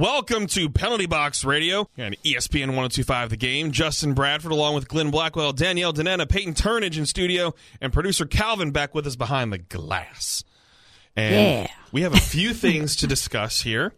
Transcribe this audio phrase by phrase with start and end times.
[0.00, 3.70] Welcome to Penalty Box Radio and ESPN 1025 The Game.
[3.72, 8.72] Justin Bradford along with Glenn Blackwell, Danielle Danetta, Peyton Turnage in studio, and producer Calvin
[8.72, 10.44] back with us behind the glass.
[11.16, 11.66] And Yeah.
[11.92, 13.94] we have a few things to discuss here.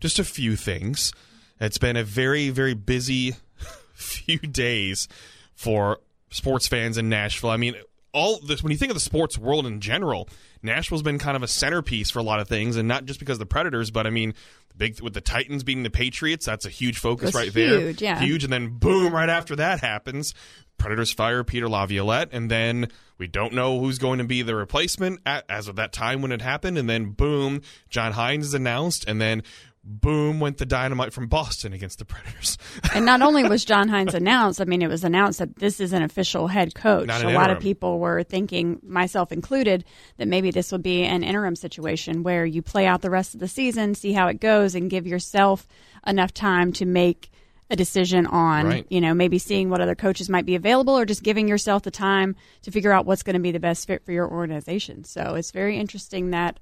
[0.00, 1.14] Just a few things.
[1.58, 3.34] It's been a very, very busy
[3.94, 5.08] few days
[5.54, 7.48] for sports fans in Nashville.
[7.48, 7.74] I mean,
[8.18, 10.28] all this when you think of the sports world in general,
[10.62, 13.36] Nashville's been kind of a centerpiece for a lot of things, and not just because
[13.36, 14.34] of the Predators, but I mean,
[14.70, 17.80] the big with the Titans beating the Patriots, that's a huge focus right there.
[17.80, 18.18] huge, yeah.
[18.20, 20.34] Huge, and then boom, right after that happens,
[20.78, 25.20] Predators fire Peter Laviolette, and then we don't know who's going to be the replacement
[25.26, 29.04] at, as of that time when it happened, and then boom, John Hynes is announced,
[29.08, 29.42] and then
[29.88, 32.58] boom went the dynamite from Boston against the Predators.
[32.94, 35.92] And not only was John Hynes announced, I mean, it was announced that this is
[35.92, 37.08] an official head coach.
[37.08, 39.84] A an lot of people were thinking, myself included,
[40.18, 43.40] that maybe this would be an interim situation where you play out the rest of
[43.40, 45.66] the season, see how it goes, and give yourself
[46.06, 47.30] enough time to make
[47.70, 48.86] a decision on, Right.
[48.88, 51.90] you know, maybe seeing what other coaches might be available or just giving yourself the
[51.90, 55.04] time to figure out what's going to be the best fit for your organization.
[55.04, 56.58] So it's very interesting that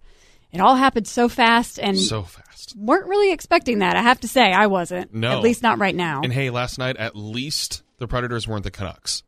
[0.52, 2.74] it all happened so fast and so fast.
[2.76, 3.96] weren't really expecting that.
[3.96, 5.12] I have to say, I wasn't.
[5.14, 5.32] No.
[5.32, 6.20] At least not right now.
[6.22, 9.22] And hey, last night at least the Predators weren't the Canucks,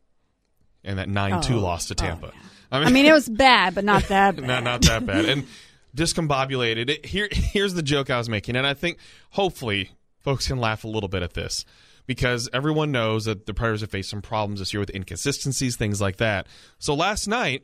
[0.83, 1.57] and that nine two Oh.
[1.59, 2.27] oh loss to Tampa.
[2.27, 2.41] Oh, yeah.
[2.71, 4.45] I mean, I mean, it was bad, but not that bad.
[4.47, 5.25] not not that bad.
[5.25, 5.47] And
[5.95, 6.89] discombobulated.
[6.89, 8.97] It, here here's the joke I was making, and I think
[9.31, 11.65] hopefully folks can laugh a little bit at this
[12.05, 16.01] because everyone knows that the Predators have faced some problems this year with inconsistencies, things
[16.01, 16.47] like that.
[16.79, 17.63] So last night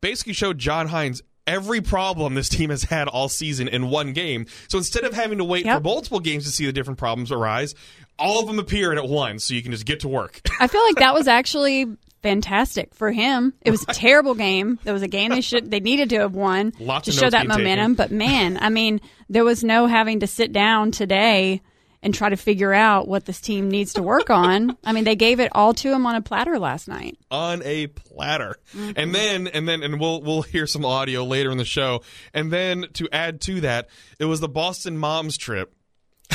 [0.00, 4.46] basically showed John Hynes every problem this team has had all season in one game.
[4.68, 5.78] So instead of having to wait Yep.
[5.78, 7.74] for multiple games to see the different problems arise,
[8.18, 10.40] all of them appear at once, so you can just get to work.
[10.60, 11.86] I feel like that was actually
[12.22, 13.52] fantastic for him.
[13.60, 14.78] It was a terrible game.
[14.84, 17.46] There was a game they should they needed to have won Lots to show that
[17.46, 17.94] momentum.
[17.94, 21.60] But man, I mean, there was no having to sit down today
[22.04, 24.76] and try to figure out what this team needs to work on.
[24.84, 27.18] I mean, they gave it all to him on a platter last night.
[27.30, 28.56] on a platter.
[28.76, 28.92] Mm-hmm.
[28.94, 32.02] And then and then and we'll we'll hear some audio later in the show.
[32.32, 33.88] And then to add to that,
[34.20, 35.74] it was the Boston Moms trip.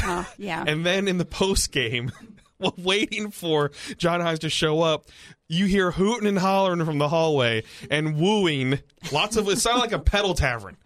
[0.03, 0.63] Oh, yeah.
[0.67, 2.11] And then in the post game,
[2.57, 5.05] while waiting for John Hynes to show up,
[5.47, 8.79] you hear hooting and hollering from the hallway and wooing.
[9.11, 10.77] Lots of it sounded like a pedal tavern.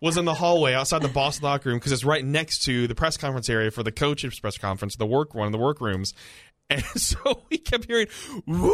[0.00, 2.94] Was in the hallway outside the Boston locker room because it's right next to the
[2.94, 6.14] press conference area for the coaches' press conference, the work one of the workrooms.
[6.72, 8.06] And so we kept hearing,
[8.46, 8.72] "Woo,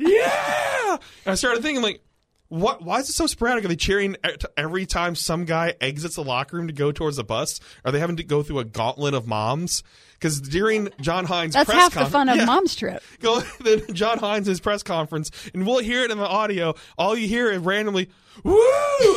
[0.00, 2.00] yeah!" And I started thinking, like,
[2.48, 2.82] what?
[2.82, 3.64] Why is it so sporadic?
[3.64, 4.16] Are they cheering
[4.56, 7.60] every time some guy exits the locker room to go towards the bus?
[7.84, 9.82] Are they having to go through a gauntlet of moms?
[10.20, 12.44] Because during John Hynes' That's press half the fun of Yeah.
[12.44, 13.02] Mom's Trip.
[13.20, 16.74] go then John Hynes' press conference, and we'll hear it in the audio.
[16.98, 18.10] All you hear is randomly,
[18.44, 18.60] "Woo!"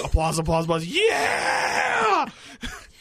[0.06, 2.26] applause, applause, applause, yeah.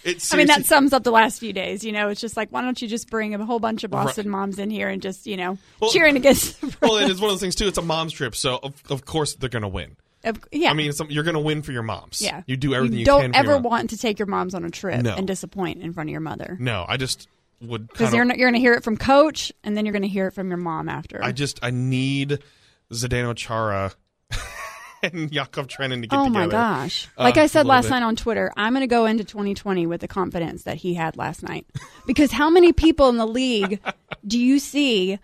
[0.04, 1.84] It's I mean, that sums up the last few days.
[1.84, 4.26] You know, it's just like, why don't you just bring a whole bunch of Boston
[4.26, 4.32] Right.
[4.40, 6.60] moms in here and just, you know, Well- cheering against.
[6.82, 7.68] well, and it's one of those things too.
[7.68, 9.94] It's a mom's trip, so of, of course they're going to win.
[10.24, 10.70] Of- yeah.
[10.70, 12.20] I mean, it's, you're going to win for your moms.
[12.20, 12.42] yeah.
[12.48, 13.32] you do everything you, don't can.
[13.32, 15.14] your ever want to take your moms on a trip No.
[15.14, 16.56] and disappoint in front of your mother.
[16.58, 17.28] No, I just
[17.62, 20.08] would Because you're, you're going to hear it from coach and then you're going to
[20.08, 21.22] hear it from your mom after.
[21.22, 22.38] I just I need
[22.92, 23.92] Zdeno Chara
[25.02, 26.44] and Yakov Trenin to get oh together.
[26.44, 27.08] Oh my gosh.
[27.18, 27.90] Uh, Like I a said last bit.
[27.90, 31.16] night on Twitter, I'm going to go into 2020 with the confidence that he had
[31.16, 31.66] last night.
[32.06, 33.80] Because how many people in the league
[34.26, 35.18] do you see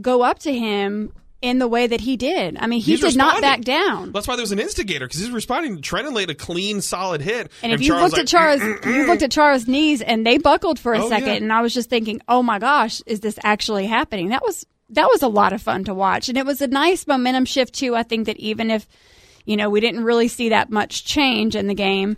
[0.00, 2.56] go up to him in the way that he did?
[2.58, 4.12] I mean, he He's did not back down.
[4.12, 5.80] That's why there's an instigator because he's responding.
[5.82, 9.30] Trenin laid a clean, solid hit, And if you looked at Chara's, you looked at
[9.30, 11.34] Chara's knees, and they buckled for a Oh, second, yeah.
[11.34, 15.06] and I was just thinking, "Oh my gosh, is this actually happening?" That was that
[15.08, 17.94] was a lot of fun to watch, and it was a nice momentum shift too.
[17.94, 18.86] I think that even if
[19.44, 22.16] you know we didn't really see that much change in the game,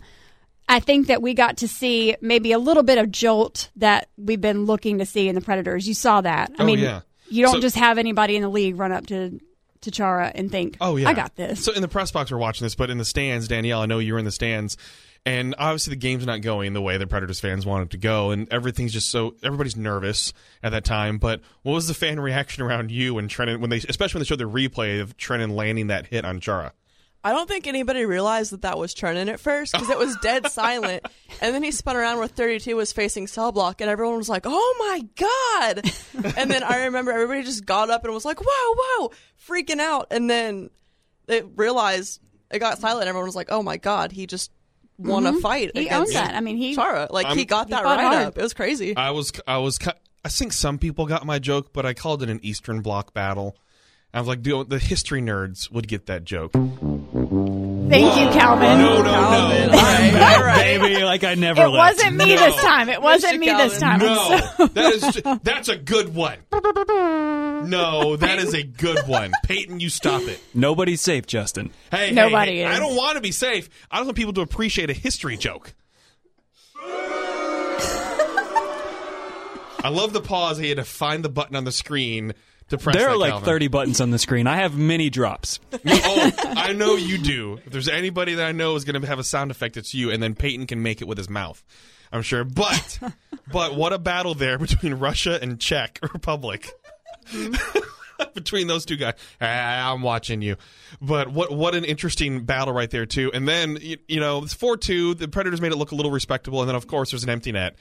[0.67, 4.41] I think that we got to see maybe a little bit of jolt that we've
[4.41, 5.87] been looking to see in the Predators.
[5.87, 6.51] You saw that.
[6.57, 7.01] I Oh, mean, yeah.
[7.31, 9.39] You don't So- just have anybody in the league run up to
[9.81, 12.37] to Chara and think, Oh yeah, I got this." So in the press box, we're
[12.37, 14.77] watching this, but in the stands, Danielle, I know you were in the stands,
[15.25, 18.29] and obviously the game's not going the way the Predators fans wanted it to go,
[18.29, 21.17] and everything's just so everybody's nervous at that time.
[21.17, 24.27] But what was the fan reaction around you and Trenin when they, especially when they
[24.27, 26.73] showed the replay of Trenin landing that hit on Chara?
[27.23, 30.47] I don't think anybody realized that that was Trenin at first because it was dead
[30.51, 31.05] silent.
[31.39, 34.43] And then he spun around where 32 was facing cell block, and everyone was like,
[34.45, 38.75] "Oh my god!" and then I remember everybody just got up and was like, "Whoa,
[38.99, 39.11] whoa!"
[39.47, 40.07] freaking out.
[40.11, 40.69] And then
[41.27, 42.19] they realized
[42.49, 43.07] it got silent.
[43.07, 44.51] Everyone was like, "Oh my god!" He just
[44.97, 45.79] won a fight Mm-hmm.
[45.79, 46.35] He against owned that.
[46.35, 47.07] I mean, he Chara.
[47.09, 48.27] Like I'm- he got that fought right hard.
[48.27, 48.37] up.
[48.37, 48.95] It was crazy.
[48.97, 49.77] I was I was
[50.23, 53.55] I think some people got my joke, but I called it an Eastern Bloc battle.
[54.13, 56.51] I was like, dude, the history nerds would get that joke.
[57.91, 58.77] Thank you, Calvin.
[58.79, 59.11] No, no, no.
[59.11, 59.71] Calvin.
[59.71, 59.77] no.
[59.77, 60.79] Right, Back, right.
[60.79, 61.97] baby, like I never It left.
[61.97, 62.45] wasn't me No.
[62.45, 62.87] this time.
[62.89, 63.39] It wasn't Mr.
[63.39, 63.99] me this time.
[63.99, 66.37] No, so- that is that's a good one.
[67.69, 69.31] No, that is a good one.
[69.43, 70.39] Peyton, you stop it.
[70.53, 71.71] Nobody's safe, Justin.
[71.91, 72.75] Hey, hey, Nobody hey, is.
[72.75, 73.69] I don't want to be safe.
[73.91, 75.73] I don't want people to appreciate a history joke.
[79.83, 80.57] I love the pause.
[80.57, 82.33] He had to find the button on the screen
[82.71, 82.95] to press.
[82.95, 83.45] There are like Calvin.
[83.45, 84.47] 30 buttons on the screen.
[84.47, 85.59] I have many drops.
[85.85, 87.59] oh, I know you do.
[87.65, 90.11] If there's anybody that I know is going to have a sound effect, it's you.
[90.11, 91.63] And then Peyton can make it with his mouth.
[92.11, 92.43] I'm sure.
[92.43, 92.99] But,
[93.51, 96.69] but what a battle there between Russia and Czech Republic.
[98.33, 100.57] between those two guys, Ah, I'm watching you.
[101.01, 103.31] But what what an interesting battle right there too.
[103.33, 105.13] And then you, you know it's four two.
[105.13, 106.61] The Predators made it look a little respectable.
[106.61, 107.75] And then of course there's an empty net.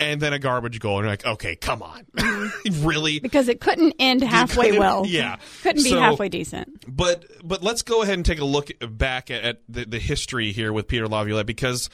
[0.00, 2.84] And then a garbage goal, and you're like, okay, come on, mm-hmm.
[2.86, 3.20] really?
[3.20, 5.06] because it couldn't end halfway couldn't- well.
[5.06, 5.36] yeah.
[5.62, 6.84] Couldn't be So- halfway decent.
[6.88, 10.50] But but let's go ahead and take a look back at, at the, the history
[10.52, 11.88] here with Peter Laviolette because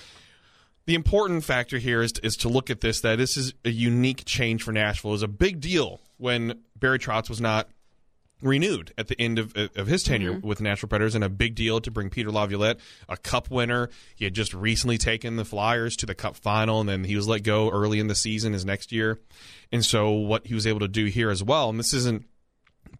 [0.86, 3.70] the important factor here is to, is to look at this that this is a
[3.70, 5.10] unique change for Nashville.
[5.10, 7.68] It was a big deal when Barry Trotz was not
[8.42, 10.46] renewed at the end of, of his tenure mm-hmm.
[10.46, 12.78] with the Nashville Predators, and a big deal to bring Peter Laviolette,
[13.08, 13.90] a Cup winner.
[14.14, 17.28] He had just recently taken the Flyers to the Cup final, and then he was
[17.28, 19.18] let go early in the season, his next year.
[19.72, 22.26] And so, what he was able to do here as well, and this isn't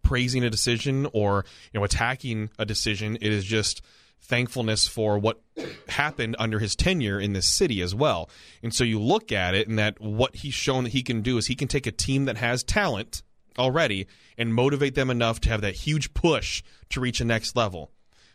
[0.02, 3.16] praising a decision or you know attacking a decision.
[3.20, 3.82] It is just
[4.22, 5.40] thankfulness for what
[5.88, 8.30] happened under his tenure in this city as well.
[8.62, 11.38] And so you look at it and that what he's shown that he can do
[11.38, 13.22] is he can take a team that has talent
[13.58, 14.06] already
[14.38, 17.90] and motivate them enough to have that huge push to reach a next level.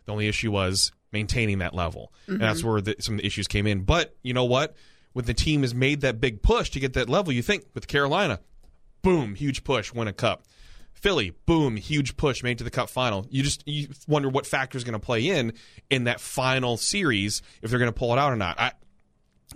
[0.06, 2.14] The only issue was maintaining that level.
[2.28, 2.70] And that's mm-hmm.
[2.70, 3.84] where the, some of the issues came in.
[3.84, 4.76] But you know what?
[5.14, 7.88] When the team has made that big push to get that level, you think with
[7.88, 8.40] Carolina,
[9.02, 10.44] boom, huge push, win a cup.
[10.94, 13.26] Philly, boom, huge push made to the cup final.
[13.30, 15.54] You just you wonder what factor is going to play in
[15.90, 18.60] in that final series if they're going to pull it out or not.
[18.60, 18.72] I,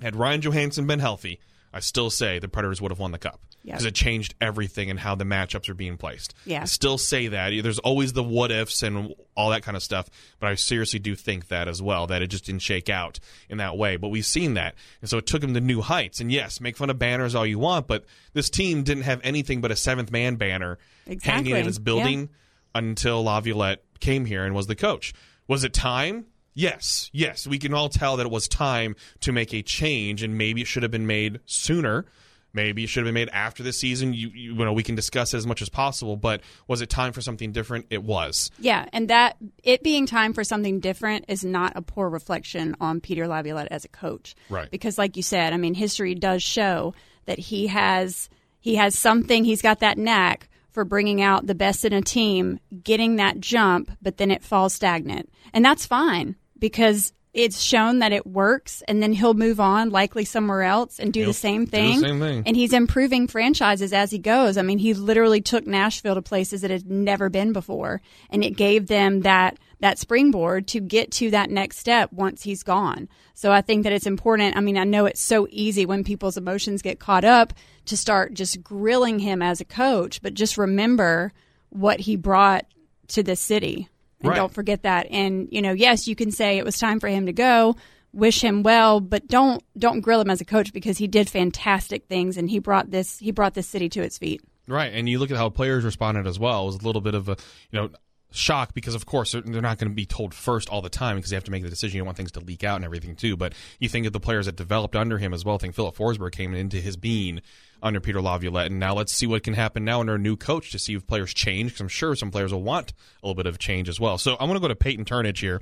[0.02, 1.40] had Ryan Johansen been healthy,
[1.74, 3.74] I still say the Predators would have won the cup Yep.
[3.74, 6.34] because it changed everything and how the matchups are being placed.
[6.46, 6.62] Yeah.
[6.62, 7.52] I still say that.
[7.62, 10.10] There's always the what ifs and all that kind of stuff,
[10.40, 13.20] but I seriously do think that as well that it just didn't shake out
[13.50, 13.98] in that way.
[13.98, 16.20] But we've seen that, and so it took him to new heights.
[16.22, 19.60] And yes, make fun of banners all you want, but this team didn't have anything
[19.60, 20.78] but a seventh man banner
[21.22, 22.30] hanging in its building
[22.74, 25.14] until Laviolette came here and was the coach.
[25.48, 26.26] Was it time?
[26.54, 27.48] Yes, yes.
[27.48, 30.68] We can all tell that it was time to make a change, and maybe it
[30.68, 32.06] should have been made sooner.
[32.54, 34.14] Maybe it should have been made after the season.
[34.14, 36.18] You, you, you know, we can discuss it as much as possible.
[36.18, 37.86] But was it time for something different?
[37.90, 38.50] It was.
[38.60, 43.02] Yeah, and that it being time for something different is not a poor reflection on
[43.02, 44.36] Peter Laviolette as a coach.
[44.50, 44.70] Right.
[44.72, 46.94] Because like you said, I mean, history does show
[47.26, 48.30] that he has
[48.60, 52.60] he has something, he's got that knack for bringing out the best in a team,
[52.84, 55.32] getting that jump, but then it falls stagnant.
[55.54, 60.26] And that's fine because it's shown that it works and then he'll move on likely
[60.26, 62.00] somewhere else and do the same do the thing.
[62.00, 62.44] same thing.
[62.46, 64.58] And he's improving franchises as he goes.
[64.58, 68.58] I mean, he literally took Nashville to places that had never been before, and it
[68.58, 73.08] gave them that that springboard to get to that next step once he's gone.
[73.34, 74.58] So I think that it's important.
[74.58, 77.54] I mean, I know it's so easy when people's emotions get caught up
[77.86, 81.32] to start just grilling him as a coach, but just remember
[81.70, 82.66] what he brought
[83.10, 83.88] to the city.
[84.22, 84.36] And Right.
[84.36, 85.08] don't forget that.
[85.12, 87.76] And, you know, yes, you can say it was time for him to go,
[88.12, 92.06] wish him well, but don't don't grill him as a coach because he did fantastic
[92.08, 94.42] things and he brought this he brought this city to its feet.
[94.68, 96.64] Right, and you look at how players responded as well.
[96.64, 97.38] It was a little bit of a
[97.72, 97.90] you know
[98.32, 101.32] shock because of course they're, not going to be told first all the time because
[101.32, 101.98] they have to make the decision.
[101.98, 103.36] You don't want things to leak out and everything too.
[103.36, 105.56] But you think of the players that developed under him as well.
[105.56, 107.42] I think Filip Forsberg came into his being
[107.82, 110.72] under Peter Laviolette, and now let's see what can happen now under a new coach
[110.72, 111.72] to see if players change.
[111.72, 114.18] Because I'm sure some players will want a little bit of change as well.
[114.18, 115.62] So I'm going to go to Peyton Turnage here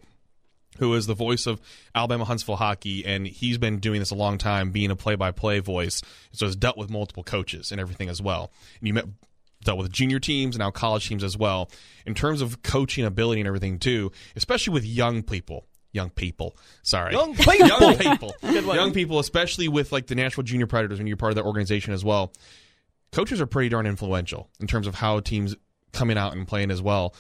[0.78, 1.60] who is the voice of
[1.96, 6.02] Alabama Huntsville hockey, and he's been doing this a long time, being a play-by-play voice.
[6.32, 8.52] So he's dealt with multiple coaches and everything as well.
[8.80, 9.06] And you met,
[9.64, 11.70] dealt with junior teams and now college teams as well.
[12.06, 15.66] In terms of coaching ability and everything too, especially with young people.
[15.92, 18.36] Young people, sorry, Young people, young people,
[18.76, 21.94] young people, especially with like the Nashville Junior Predators, when you're part of that organization
[21.94, 22.34] as well.
[23.12, 25.56] Coaches are pretty darn influential in terms of how teams
[25.94, 27.16] coming out and playing as well.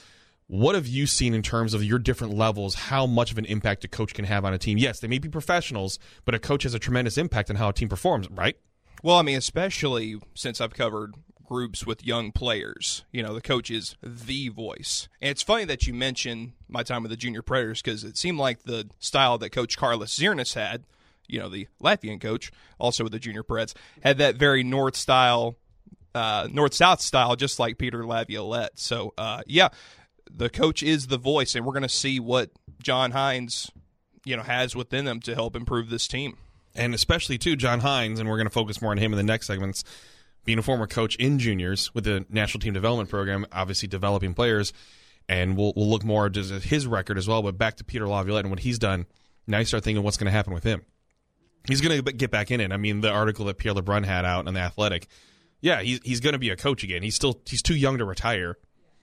[0.47, 2.75] What have you seen in terms of your different levels?
[2.75, 4.77] How much of an impact a coach can have on a team?
[4.77, 7.73] Yes, they may be professionals, but a coach has a tremendous impact on how a
[7.73, 8.57] team performs, right?
[9.03, 11.15] Well, I mean, especially since I've covered
[11.47, 15.07] groups with young players, you know, the coach is the voice.
[15.21, 18.37] And it's funny that you mention my time with the Junior Predators because it seemed
[18.37, 20.83] like the style that Coach Karlis Zirnis had,
[21.27, 23.73] you know, the Latvian coach, also with the Junior Preds,
[24.03, 25.55] had that very North style,
[26.13, 28.77] uh, North South style, just like Peter Laviolette.
[28.79, 29.69] So, uh, yeah,
[30.29, 32.51] the coach is the voice, and we're going to see what
[32.81, 33.69] John Hynes,
[34.25, 36.37] you know, has within them to help improve this team.
[36.75, 39.23] and especially too John Hynes, and we're going to focus more on him in the
[39.23, 39.83] next segments.
[40.47, 44.71] Being a former coach in juniors with the national team development program, obviously developing players,
[45.27, 47.43] and we'll we'll look more at his record as well.
[47.43, 49.07] But back to Peter Laviolette and what he's done.
[49.45, 50.85] Now you start thinking what's going to happen with him.
[51.67, 52.71] He's going to get back in it.
[52.71, 55.07] I mean, the article that Pierre LeBrun had out on the Athletic,
[55.59, 57.03] yeah, he's he's going to be a coach again.
[57.03, 58.57] He's still he's too young to retire.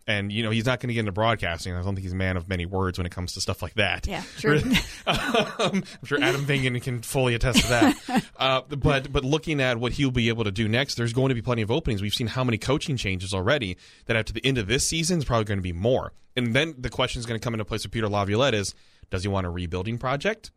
[0.07, 1.73] And you know he's not going to get into broadcasting.
[1.73, 3.73] I don't think he's a man of many words when it comes to stuff like
[3.75, 4.07] that.
[4.07, 4.61] Yeah, true.
[5.07, 5.17] um,
[5.59, 8.25] I'm sure Adam Vingan can fully attest to that.
[8.39, 11.35] uh, but but looking at what he'll be able to do next, there's going to
[11.35, 12.03] be plenty of openings.
[12.03, 15.25] We've seen how many coaching changes already that after the end of this season is
[15.25, 16.13] probably going to be more.
[16.37, 18.75] And then the question is going to come into place with Peter Laviolette is,
[19.11, 20.51] does he want a rebuilding project?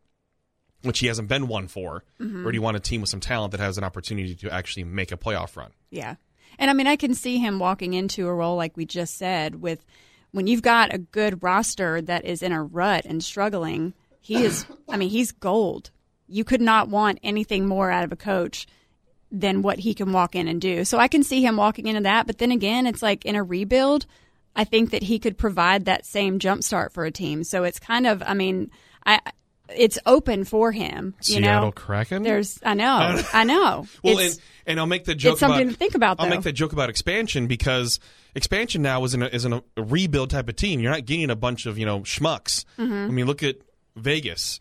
[0.82, 2.46] Which he hasn't been one for, Mm-hmm.
[2.46, 4.84] or do you want a team with some talent that has an opportunity to actually
[4.84, 5.70] make a playoff run?
[5.90, 6.16] Yeah.
[6.58, 9.62] And I mean, I can see him walking into a role like we just said
[9.62, 9.84] with
[10.32, 14.66] when you've got a good roster that is in a rut and struggling, he is,
[14.88, 15.90] I mean, he's gold.
[16.26, 18.66] You could not want anything more out of a coach
[19.30, 20.84] than what he can walk in and do.
[20.84, 22.26] So I can see him walking into that.
[22.26, 24.06] But then again, it's like in a rebuild,
[24.56, 27.44] I think that he could provide that same jump start for a team.
[27.44, 28.70] So it's kind of, I mean,
[29.06, 29.20] I,
[29.74, 31.14] it's open for him.
[31.22, 32.22] You Seattle know, Kraken.
[32.22, 33.86] there's, I know, I know.
[34.02, 35.32] Well, and, and I'll make the joke.
[35.32, 38.00] it's something about, to think about, I'll make that joke about expansion because
[38.34, 40.80] expansion now is in a, is in a, rebuild type of team.
[40.80, 42.64] You're not getting a bunch of you know schmucks.
[42.78, 42.92] Mm-hmm.
[42.92, 43.56] I mean, look at
[43.96, 44.60] Vegas.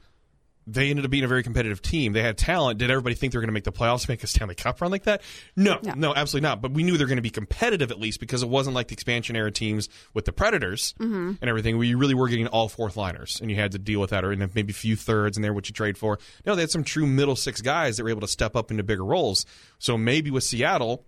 [0.70, 2.12] They ended up being a very competitive team.
[2.12, 2.78] They had talent.
[2.78, 4.92] Did everybody think they were going to make the playoffs, make a Stanley Cup run
[4.92, 5.22] like that?
[5.56, 5.94] No, No.
[5.96, 6.62] no, absolutely not.
[6.62, 8.90] But we knew they were going to be competitive at least because it wasn't like
[8.90, 11.32] the expansion era teams with the Predators Mm-hmm.
[11.42, 14.02] and everything, where you really were getting all fourth liners and you had to deal
[14.02, 16.20] with that, or maybe a few thirds in there, what you trade for.
[16.46, 18.84] No, they had some true middle six guys that were able to step up into
[18.84, 19.46] bigger roles.
[19.80, 21.06] So maybe with Seattle,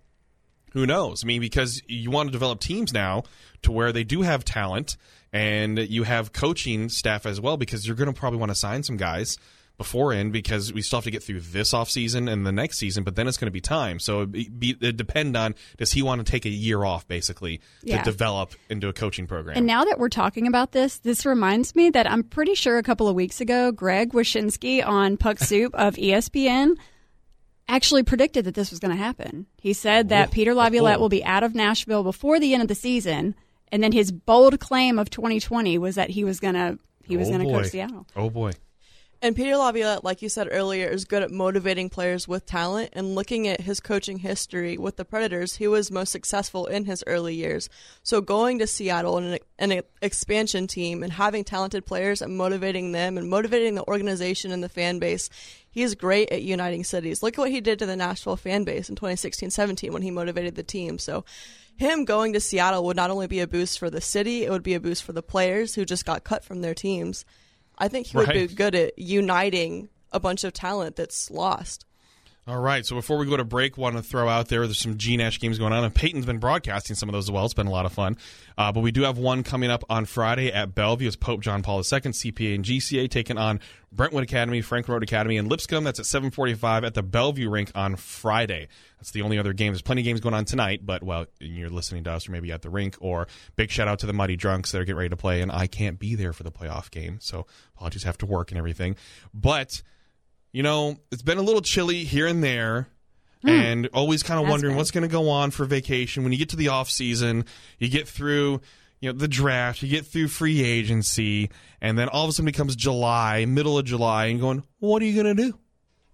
[0.72, 1.22] who knows?
[1.22, 3.24] I mean, because you want to develop teams now
[3.62, 4.96] to where they do have talent
[5.32, 8.82] and you have coaching staff as well, because you're going to probably want to sign
[8.82, 9.36] some guys
[9.78, 13.02] before in because we still have to get through this offseason and the next season,
[13.02, 13.98] but then it's going to be time.
[13.98, 17.62] So it, be, it depend on does he want to take a year off basically
[17.82, 18.02] Yeah.
[18.02, 19.56] to develop into a coaching program?
[19.56, 22.82] And now that we're talking about this, this reminds me that I'm pretty sure a
[22.82, 26.74] couple of weeks ago, Greg Wyshynski on Puck Soup of ESPN
[27.66, 29.46] actually predicted that this was going to happen.
[29.62, 32.74] He said that Peter Laviolette will be out of Nashville before the end of the
[32.74, 33.34] season,
[33.72, 37.28] and then his bold claim of 2020 was that he was going to he was
[37.28, 37.62] Oh, going to boy.
[37.62, 38.06] coach Seattle.
[38.16, 38.52] Oh boy.
[39.22, 42.88] And Peter Laviolette, like you said earlier, is good at motivating players with talent.
[42.94, 47.04] And looking at his coaching history with the Predators, he was most successful in his
[47.06, 47.68] early years.
[48.02, 52.92] So going to Seattle and an, an expansion team and having talented players and motivating
[52.92, 55.28] them and motivating the organization and the fan base,
[55.70, 57.22] he is great at uniting cities.
[57.22, 60.54] Look at what he did to the Nashville fan base in 2016-17 when he motivated
[60.54, 60.96] the team.
[60.98, 61.26] So
[61.80, 64.62] him going to Seattle would not only be a boost for the city, it would
[64.62, 67.24] be a boost for the players who just got cut from their teams.
[67.78, 71.86] I think he would be good at uniting a bunch of talent that's lost.
[72.46, 72.86] All right.
[72.86, 75.38] So before we go to break, want to throw out there there's some G Nash
[75.38, 77.44] games going on, and Peyton's been broadcasting some of those as well.
[77.44, 78.16] It's been a lot of fun.
[78.56, 81.06] Uh, but we do have one coming up on Friday at Bellevue.
[81.06, 83.60] It's Pope John Paul II, CPA and GCA, taking on
[83.92, 85.84] Brentwood Academy, Franklin Road Academy, and Lipscomb.
[85.84, 88.68] That's at 7:45 at the Bellevue rink on Friday.
[88.98, 89.72] That's the only other game.
[89.72, 92.50] There's plenty of games going on tonight, but well, you're listening to us, or maybe
[92.52, 92.96] at the rink.
[93.00, 95.52] Or big shout out to the Muddy Drunks that are getting ready to play, and
[95.52, 98.04] I can't be there for the playoff game, so apologies.
[98.04, 98.96] Have to work and everything,
[99.34, 99.82] but
[100.52, 102.88] you know, it's been a little chilly here and there.
[103.42, 103.48] Hmm.
[103.48, 106.24] And always kind of wondering what's going to go on for vacation.
[106.24, 107.46] When you get to the off season,
[107.78, 108.60] you get through,
[109.00, 111.48] you know, the draft, you get through free agency,
[111.80, 115.00] and then all of a sudden it becomes July, middle of July, and going, what
[115.00, 115.58] are you going to do?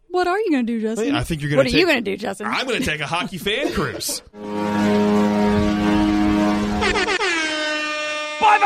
[0.08, 1.16] What are you going to do, Justin?
[1.16, 1.64] I think you're gonna.
[1.64, 1.76] What to.
[1.76, 2.46] are you going to do, Justin?
[2.46, 4.22] I'm going to take a hockey fan cruise.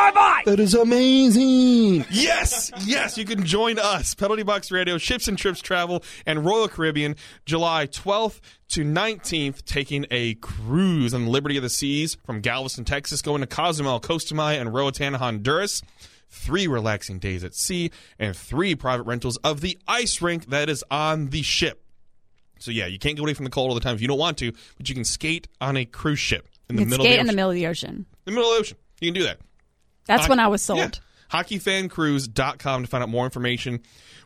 [0.01, 0.43] Bye bye bye.
[0.47, 2.07] That is amazing.
[2.11, 6.69] Yes, yes, you can join us, Penalty Box Radio, Ships and Trips Travel, and Royal
[6.69, 12.41] Caribbean, July 12th to 19th, taking a cruise on the Liberty of the Seas from
[12.41, 15.83] Galveston, Texas, going to Cozumel, Costa Maya, and Roatan, Honduras.
[16.31, 20.83] Three relaxing days at sea and three private rentals of the ice rink that is
[20.91, 21.83] on the ship.
[22.61, 24.19] So yeah, you can't get away from the cold all the time if you don't
[24.19, 27.05] want to, but you can skate on a cruise ship in the You can middle
[27.05, 27.91] skate of in the the middle of the ocean.
[27.91, 28.77] In the middle of the ocean.
[29.01, 29.41] You can do that.
[30.07, 30.79] That's Hockey- when I was sold.
[30.79, 30.91] Yeah.
[31.31, 33.81] HockeyFanCruise.com to find out more information.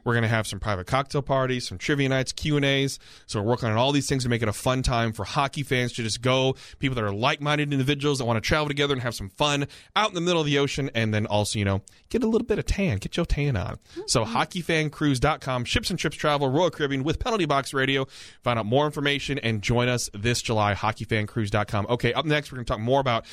[0.04, 2.98] We're going to have some private cocktail parties, some trivia nights, Q&As.
[3.26, 5.62] So we're working on all these things to make it a fun time for hockey
[5.62, 9.02] fans to just go, people that are like-minded individuals that want to travel together and
[9.02, 9.66] have some fun
[9.96, 12.46] out in the middle of the ocean and then also, you know, get a little
[12.46, 13.78] bit of tan, get your tan on.
[14.06, 14.36] So mm-hmm.
[14.36, 18.06] hockeyfancruise.com, ships and trips travel, Royal Caribbean with Penalty Box Radio.
[18.42, 21.86] Find out more information and join us this July, hockeyfancruise.com.
[21.88, 23.24] Okay, up next we're going to talk more about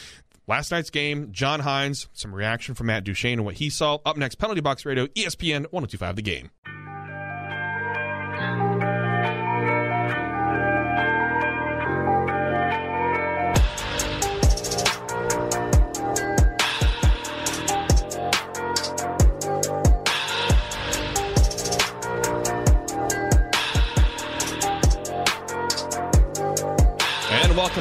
[0.48, 4.00] last night's game, John Hynes, some reaction from Matt Duchene and what he saw.
[4.06, 6.50] Up next, Penalty Box Radio, ESPN 1025 The Game.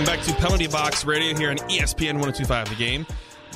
[0.00, 3.06] Welcome back to Penalty Box Radio here on ESPN 1025 The Game.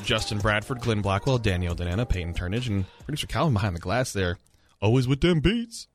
[0.02, 4.36] Justin Bradford, Glenn Blackwell, Daniel Danana, Peyton Turnage, and producer Calvin behind the glass there.
[4.82, 5.88] Always with them beats.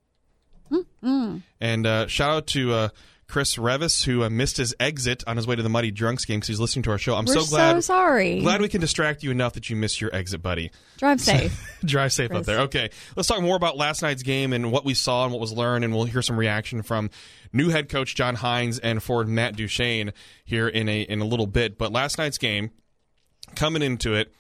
[1.62, 2.90] And uh, shout out to uh,
[3.28, 6.40] Chris Revis, who uh, missed his exit on his way to the Muddy Drunks game
[6.40, 7.16] because he's listening to our show.
[7.16, 7.74] I'm We're so glad.
[7.76, 8.42] so sorry.
[8.42, 10.72] Glad we can distract you enough that you miss your exit, buddy.
[10.98, 11.80] Drive safe.
[11.86, 12.48] Drive safe up Chris.
[12.48, 12.60] there.
[12.62, 15.54] Okay, let's talk more about last night's game and what we saw and what was
[15.54, 17.12] learned, and we'll hear some reaction from
[17.54, 20.14] new head coach John Hynes and forward Matt Duchene
[20.46, 21.78] here in a in a little bit.
[21.78, 22.72] But last night's game,
[23.56, 24.34] coming into it,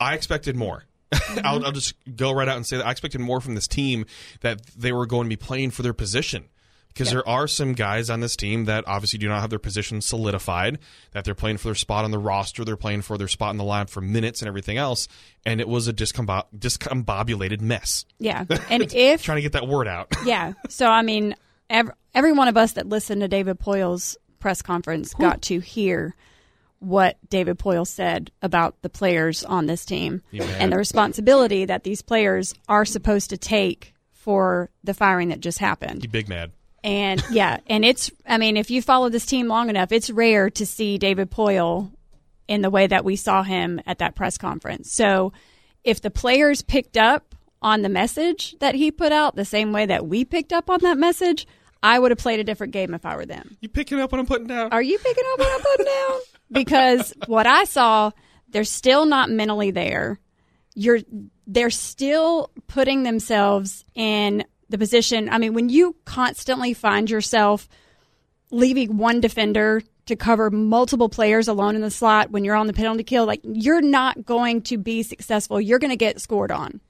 [0.00, 0.84] I expected more.
[1.44, 4.06] I'll, I'll just go right out and say that I expected more from this team
[4.40, 6.48] that they were going to be playing for their position.
[6.88, 10.00] Because there are some guys on this team that obviously do not have their position
[10.00, 10.78] solidified,
[11.10, 13.56] that they're playing for their spot on the roster, they're playing for their spot in
[13.56, 15.08] the lineup for minutes and everything else,
[15.44, 18.04] and it was a discombo- discombobulated mess.
[18.20, 18.44] Yeah.
[18.70, 20.06] And if Trying to get that word out.
[20.24, 20.52] Yeah.
[20.68, 21.34] So I mean,
[21.74, 26.14] every, every one of us that listened to David Poile's press conference got to hear
[26.78, 30.44] what David Poile said about the players on this team Yeah.
[30.58, 35.58] and the responsibility that these players are supposed to take for the firing that just
[35.58, 36.02] happened.
[36.02, 36.52] You big mad.
[36.82, 40.50] And yeah, and it's I mean, if you follow this team long enough, it's rare
[40.50, 41.90] to see David Poile
[42.46, 44.92] in the way that we saw him at that press conference.
[44.92, 45.32] So
[45.82, 49.86] if the players picked up on the message that he put out the same way
[49.86, 51.46] that we picked up on that message,
[51.84, 53.58] I would have played a different game if I were them.
[53.60, 54.72] You picking up what I'm putting down?
[54.72, 56.20] Are you picking up what I'm putting down?
[56.52, 58.12] Because what I saw,
[58.48, 60.20] they're still not mentally there.
[60.74, 61.00] You're
[61.46, 65.28] they're still putting themselves in the position.
[65.30, 67.68] I mean, when you constantly find yourself
[68.50, 72.72] leaving one defender to cover multiple players alone in the slot when you're on the
[72.72, 75.60] penalty kill, like you're not going to be successful.
[75.60, 76.80] You're going to get scored on.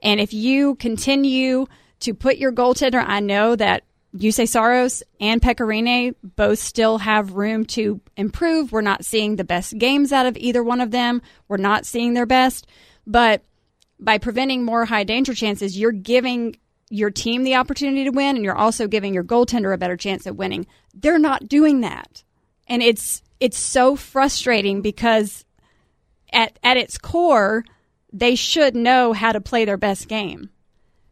[0.00, 1.66] And if you continue
[2.00, 3.82] to put your goaltender, I know that
[4.16, 8.70] Juuse Saros and Pekka Rinne both still have room to improve.
[8.70, 11.22] We're not seeing the best games out of either one of them.
[11.48, 12.66] We're not seeing their best.
[13.06, 13.42] But
[13.98, 16.56] by preventing more high danger chances, you're giving
[16.90, 20.26] your team the opportunity to win and you're also giving your goaltender a better chance
[20.26, 20.66] at winning.
[20.92, 22.22] They're not doing that.
[22.68, 25.44] And it's it's so frustrating because
[26.32, 27.64] at at its core,
[28.12, 30.50] they should know how to play their best game.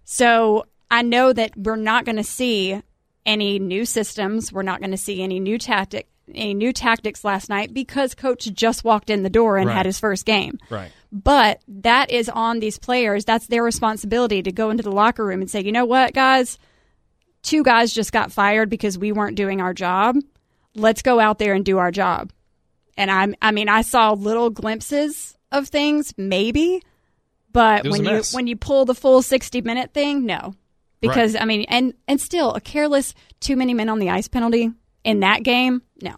[0.04, 2.82] So I know that we're not going to see
[3.26, 4.52] any new systems.
[4.52, 8.44] We're not going to see any new tactic, any new tactics last night because coach
[8.52, 9.76] just walked in the door and Right.
[9.76, 10.58] had his first game.
[10.70, 10.90] Right.
[11.12, 13.24] But that is on these players.
[13.24, 16.58] That's their responsibility to go into the locker room and say, you know what, guys,
[17.42, 20.16] two guys just got fired because we weren't doing our job.
[20.74, 22.30] Let's go out there and do our job.
[22.96, 26.82] And I'm, I mean, I saw little glimpses of things, maybe,
[27.52, 30.54] but when you when you pull the full sixty minute thing, no,
[31.00, 34.70] because I mean, and and still a careless too many men on the ice penalty
[35.04, 36.14] in that game, no.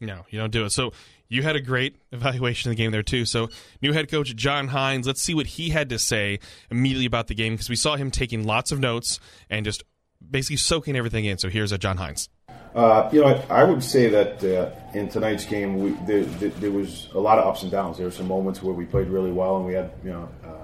[0.00, 0.70] No, you don't do it.
[0.70, 0.92] So
[1.28, 3.24] you had a great evaluation of the game there too.
[3.24, 3.48] So
[3.82, 6.40] new head coach John Hynes, let's see what he had to say
[6.70, 9.84] immediately about the game because we saw him taking lots of notes and just
[10.28, 11.38] basically soaking everything in.
[11.38, 12.28] So here's a John Hynes.
[12.74, 16.50] Uh, you know, I, I would say that uh, in tonight's game, we, there, there,
[16.50, 17.96] there was a lot of ups and downs.
[17.96, 20.59] There were some moments where we played really well, and we had you know um,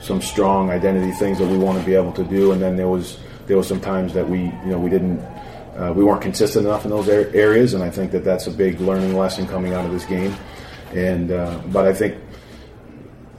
[0.00, 2.88] some strong identity things that we want to be able to do, and then there
[2.88, 5.20] was there was some times that we you know we didn't
[5.76, 8.50] uh, we weren't consistent enough in those ar- areas, and I think that that's a
[8.50, 10.34] big learning lesson coming out of this game.
[10.94, 12.16] And uh, but I think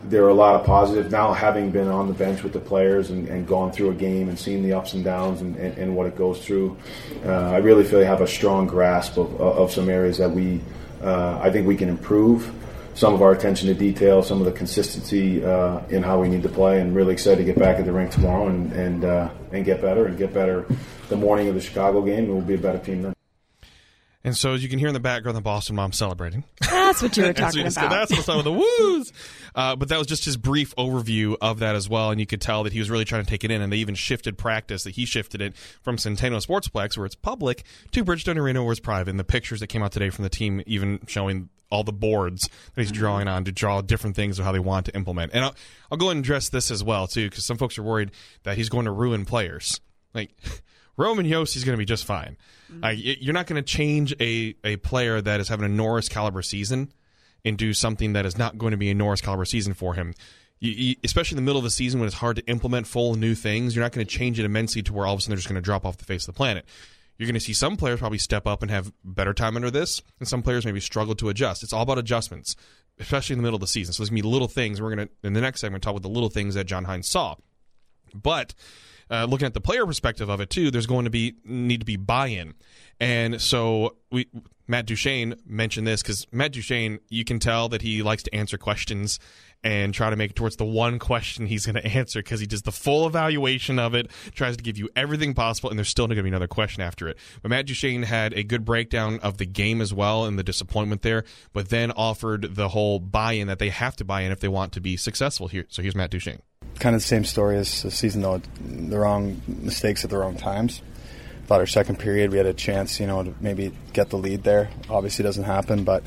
[0.05, 3.11] there are a lot of positives now having been on the bench with the players
[3.11, 5.95] and, and gone through a game and seen the ups and downs and, and, and
[5.95, 6.75] what it goes through.
[7.23, 10.61] Uh, I really feel I have a strong grasp of, of some areas that we
[11.01, 12.53] uh, I think we can improve.
[12.99, 16.43] Some of our attention to detail, some of the consistency uh, in how we need
[16.43, 19.29] to play, and really excited to get back at the rink tomorrow and and uh,
[19.53, 20.65] and get better and get better.
[21.07, 23.13] The morning of the Chicago game, we'll be a better team then.
[24.21, 26.43] And so as you can hear in the background, the Boston mom celebrating.
[26.59, 27.89] That's what you were That's, talking what- about.
[27.89, 29.13] that's what's up with the woos.
[29.55, 32.41] Uh, but that was just his brief overview of that as well, and you could
[32.41, 33.62] tell that he was really trying to take it in.
[33.62, 37.63] And they even shifted practice that he shifted it from Centennial Sportsplex, where it's public,
[37.93, 39.09] to Bridgestone Arena, where it's private.
[39.09, 42.49] And the pictures that came out today from the team, even showing all the boards
[42.73, 45.34] that he's drawing on to draw different things of how they want to implement.
[45.34, 45.55] And I'll,
[45.91, 48.12] I'll go ahead and address this as well too, because some folks are worried
[48.43, 49.79] that he's going to ruin players.
[50.13, 50.32] Like
[50.97, 52.38] Roman Josi's going to be just fine.
[52.84, 56.41] Uh, you're not going to change a, a player that is having a Norris caliber
[56.41, 56.91] season
[57.45, 60.13] and do something that is not going to be a Norris caliber season for him.
[60.60, 63.15] You, you, especially in the middle of the season when it's hard to implement full
[63.15, 65.32] new things, you're not going to change it immensely to where all of a sudden
[65.32, 66.65] they're just going to drop off the face of the planet.
[67.19, 70.01] You're going to see some players probably step up and have better time under this,
[70.19, 71.63] and some players maybe struggle to adjust.
[71.63, 72.55] It's all about adjustments,
[72.97, 73.93] especially in the middle of the season.
[73.93, 74.82] So there's going to be little things.
[74.82, 77.05] We're going to, in the next segment, talk about the little things that John Hynes
[77.05, 77.36] saw.
[78.15, 78.55] But
[79.10, 81.86] uh, looking at the player perspective of it too, there's going to be need to
[81.86, 82.54] be buy-in,
[83.00, 84.28] and so we
[84.69, 88.56] Matt Duchene mentioned this because Matt Duchene, you can tell that he likes to answer
[88.58, 89.19] questions
[89.63, 92.45] and try to make it towards the one question he's going to answer because he
[92.45, 96.06] does the full evaluation of it, tries to give you everything possible, and there's still
[96.06, 97.17] going to be another question after it.
[97.41, 101.02] But Matt Duchene had a good breakdown of the game as well and the disappointment
[101.02, 104.48] there, but then offered the whole buy-in that they have to buy in if they
[104.48, 105.65] want to be successful here.
[105.69, 106.43] So here's Matt Duchene
[106.79, 108.41] kind of the same story as the season, though.
[108.61, 110.81] The wrong mistakes at the wrong times.
[111.47, 114.43] Thought our second period we had a chance, you know, to maybe get the lead
[114.43, 114.69] there.
[114.89, 116.03] Obviously, doesn't happen, but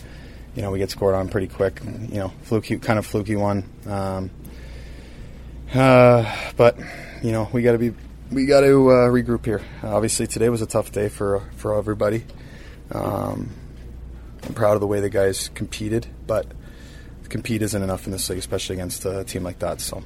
[0.55, 1.81] you know we get scored on pretty quick.
[1.85, 3.65] You know, fluky, kind of fluky one.
[3.87, 4.31] Um,
[5.75, 6.79] uh, but
[7.23, 7.93] you know we got to be,
[8.31, 9.63] we got to uh, regroup here.
[9.83, 12.25] obviously, today was a tough day for for everybody.
[12.93, 13.51] Um,
[14.45, 16.47] I'm proud of the way the guys competed, but
[17.29, 19.81] compete isn't enough in this league, especially against a team like that.
[19.81, 20.05] So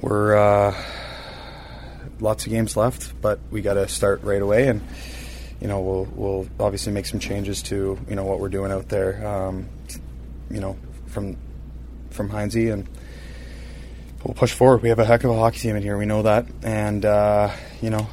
[0.00, 0.74] we're uh,
[2.20, 4.80] lots of games left, but we got to start right away, and
[5.60, 8.88] you know we'll we'll obviously make some changes to you know what we're doing out
[8.88, 9.68] there, um,
[10.50, 11.36] you know from
[12.10, 12.88] from Hynes, and
[14.24, 14.82] we'll push forward.
[14.82, 17.50] We have a heck of a hockey team in here, we know that, and uh,
[17.82, 18.08] you know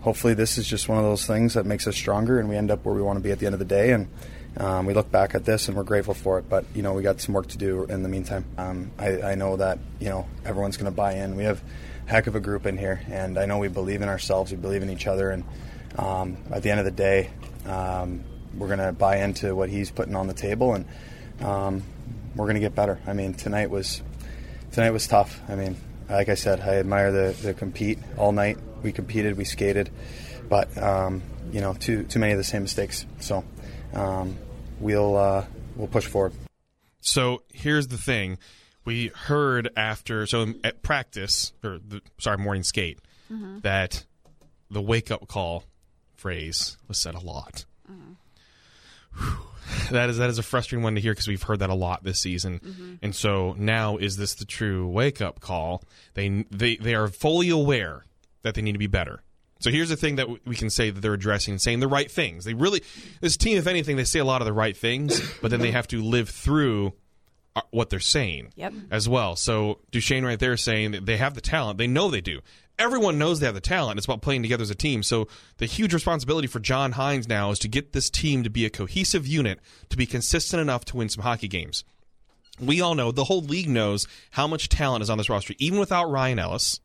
[0.00, 2.70] hopefully this is just one of those things that makes us stronger, and we end
[2.70, 4.08] up where we want to be at the end of the day, and.
[4.58, 7.02] Um, we look back at this and we're grateful for it, but you know we
[7.02, 8.46] got some work to do in the meantime.
[8.56, 11.36] Um, I, I, know that you know everyone's going to buy in.
[11.36, 11.62] We have
[12.06, 14.56] a heck of a group in here, and I know we believe in ourselves, we
[14.56, 15.44] believe in each other, and
[15.98, 17.30] um, at the end of the day,
[17.66, 18.24] um,
[18.56, 20.86] we're going to buy into what he's putting on the table, and
[21.40, 21.82] um,
[22.34, 22.98] we're going to get better.
[23.06, 24.02] I mean, tonight was
[24.72, 25.38] tonight was tough.
[25.50, 25.76] I mean,
[26.08, 28.56] like I said, I admire the, the compete all night.
[28.82, 29.90] We competed, we skated,
[30.48, 33.04] but um, you know, too too many of the same mistakes.
[33.20, 33.44] So
[33.92, 34.38] um,
[34.80, 35.44] we'll uh,
[35.76, 36.32] we'll push forward.
[37.00, 38.38] So here's the thing:
[38.84, 42.98] we heard after so at practice or the, sorry morning skate
[43.30, 43.60] mm-hmm.
[43.60, 44.04] that
[44.70, 45.64] the wake up call
[46.14, 47.64] phrase was said a lot.
[47.90, 48.12] Mm-hmm.
[49.90, 52.04] That is that is a frustrating one to hear because we've heard that a lot
[52.04, 52.94] this season, mm-hmm.
[53.02, 55.82] and so now is this the true wake up call?
[56.14, 58.04] They they they are fully aware
[58.42, 59.22] that they need to be better.
[59.58, 62.44] So here's the thing that we can say that they're addressing, saying the right things.
[62.44, 62.82] They really,
[63.20, 65.70] this team, if anything, they say a lot of the right things, but then they
[65.70, 66.92] have to live through
[67.54, 68.74] uh, what they're saying yep.
[68.90, 69.34] as well.
[69.34, 71.78] So Duchene right there saying that they have the talent.
[71.78, 72.40] They know they do.
[72.78, 73.96] Everyone knows they have the talent.
[73.96, 75.02] It's about playing together as a team.
[75.02, 78.66] So the huge responsibility for John Hynes now is to get this team to be
[78.66, 81.84] a cohesive unit, to be consistent enough to win some hockey games.
[82.60, 85.54] We all know, the whole league knows how much talent is on this roster.
[85.58, 86.80] Even without Ryan Ellis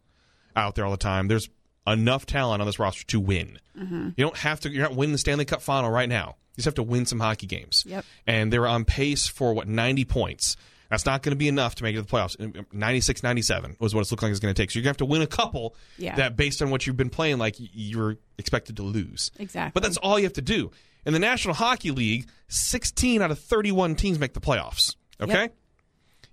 [0.56, 1.50] out there all the time, there's
[1.88, 3.60] enough talent on this roster to win.
[3.78, 4.10] Mm-hmm.
[4.16, 4.70] You don't have to.
[4.70, 6.36] You're not winning the Stanley Cup final right now.
[6.52, 7.84] You just have to win some hockey games.
[7.88, 8.06] Yep.
[8.28, 10.58] And they're on pace for what 90 points.
[10.90, 12.66] That's not going to be enough to make it to the playoffs.
[12.74, 14.72] 96, 97 was what it's looking like it's going to take.
[14.72, 16.18] So you're going to have to win a couple yeah.
[16.18, 19.32] that, based on what you've been playing, like you're expected to lose.
[19.40, 19.72] Exactly.
[19.74, 20.70] But that's all you have to do.
[21.06, 24.98] In the National Hockey League, 16 out of 31 teams make the playoffs.
[25.22, 25.44] Okay?
[25.44, 25.56] Yep.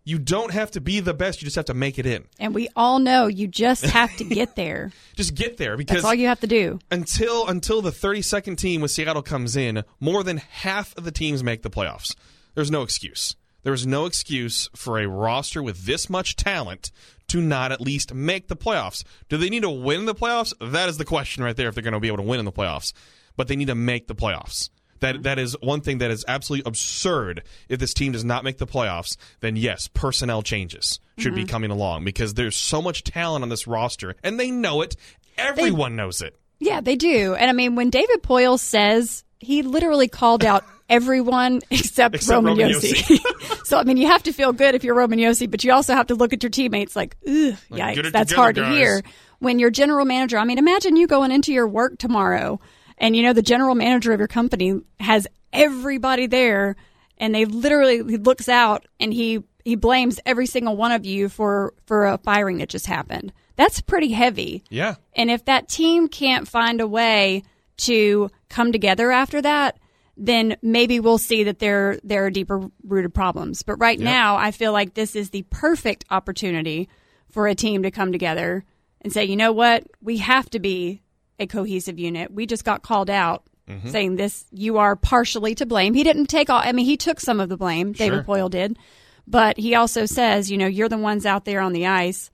[0.09, 1.42] You don't have to be the best.
[1.42, 2.25] You just have to make it in.
[2.40, 4.90] And we all know you just have to get there.
[5.16, 6.79] just get there because that's all you have to do.
[6.90, 11.44] Until until the 32nd team with Seattle comes in, more than half of the teams
[11.44, 12.16] make the playoffs.
[12.55, 13.37] There's no excuse.
[13.64, 16.90] There is no excuse for a roster with this much talent
[17.27, 19.05] to not at least make the playoffs.
[19.29, 20.55] Do they need to win the playoffs?
[20.59, 22.47] That is the question right there if they're going to be able to win in
[22.47, 22.94] the playoffs.
[23.37, 24.71] But they need to make the playoffs.
[25.01, 27.43] That that is one thing that is absolutely absurd.
[27.69, 31.43] If this team does not make the playoffs, then yes, personnel changes should mm-hmm.
[31.43, 34.97] be coming along because there's so much talent on this roster, and they know it.
[35.37, 36.37] Everyone they, knows it.
[36.59, 37.35] Yeah, they do.
[37.35, 42.59] And I mean, when David Poile says he literally called out everyone except, except Roman,
[42.59, 43.65] Roman Josi.
[43.65, 45.95] so I mean, you have to feel good if you're Roman Josi, but you also
[45.95, 48.73] have to look at your teammates like, ugh, like, yikes, that's together, hard guys.
[48.73, 49.03] to hear.
[49.41, 52.59] When your general manager, I mean, imagine you going into your work tomorrow
[52.99, 56.77] and you know, the general manager of your company has everybody there
[57.17, 61.29] and they literally he looks out and he he blames every single one of you
[61.29, 63.33] for for a firing that just happened.
[63.57, 64.63] That's pretty heavy.
[64.71, 64.97] Yeah.
[65.15, 67.43] And if that team can't find a way
[67.79, 69.79] to come together after that,
[70.17, 73.63] then maybe we'll see that there there are deeper rooted problems.
[73.63, 74.05] But right yep.
[74.05, 76.89] now, I feel like this is the perfect opportunity
[77.31, 78.65] for a team to come together
[79.01, 81.03] and say, you know what, we have to be
[81.38, 82.33] a cohesive unit.
[82.33, 83.88] We just got called out mm-hmm.
[83.88, 85.94] saying this, you are partially to blame.
[85.94, 88.37] He didn't take all, I mean, he took some of the blame, David Sure.
[88.37, 88.79] Poile did,
[89.27, 92.31] but he also says, you know, you're the ones out there on the ice.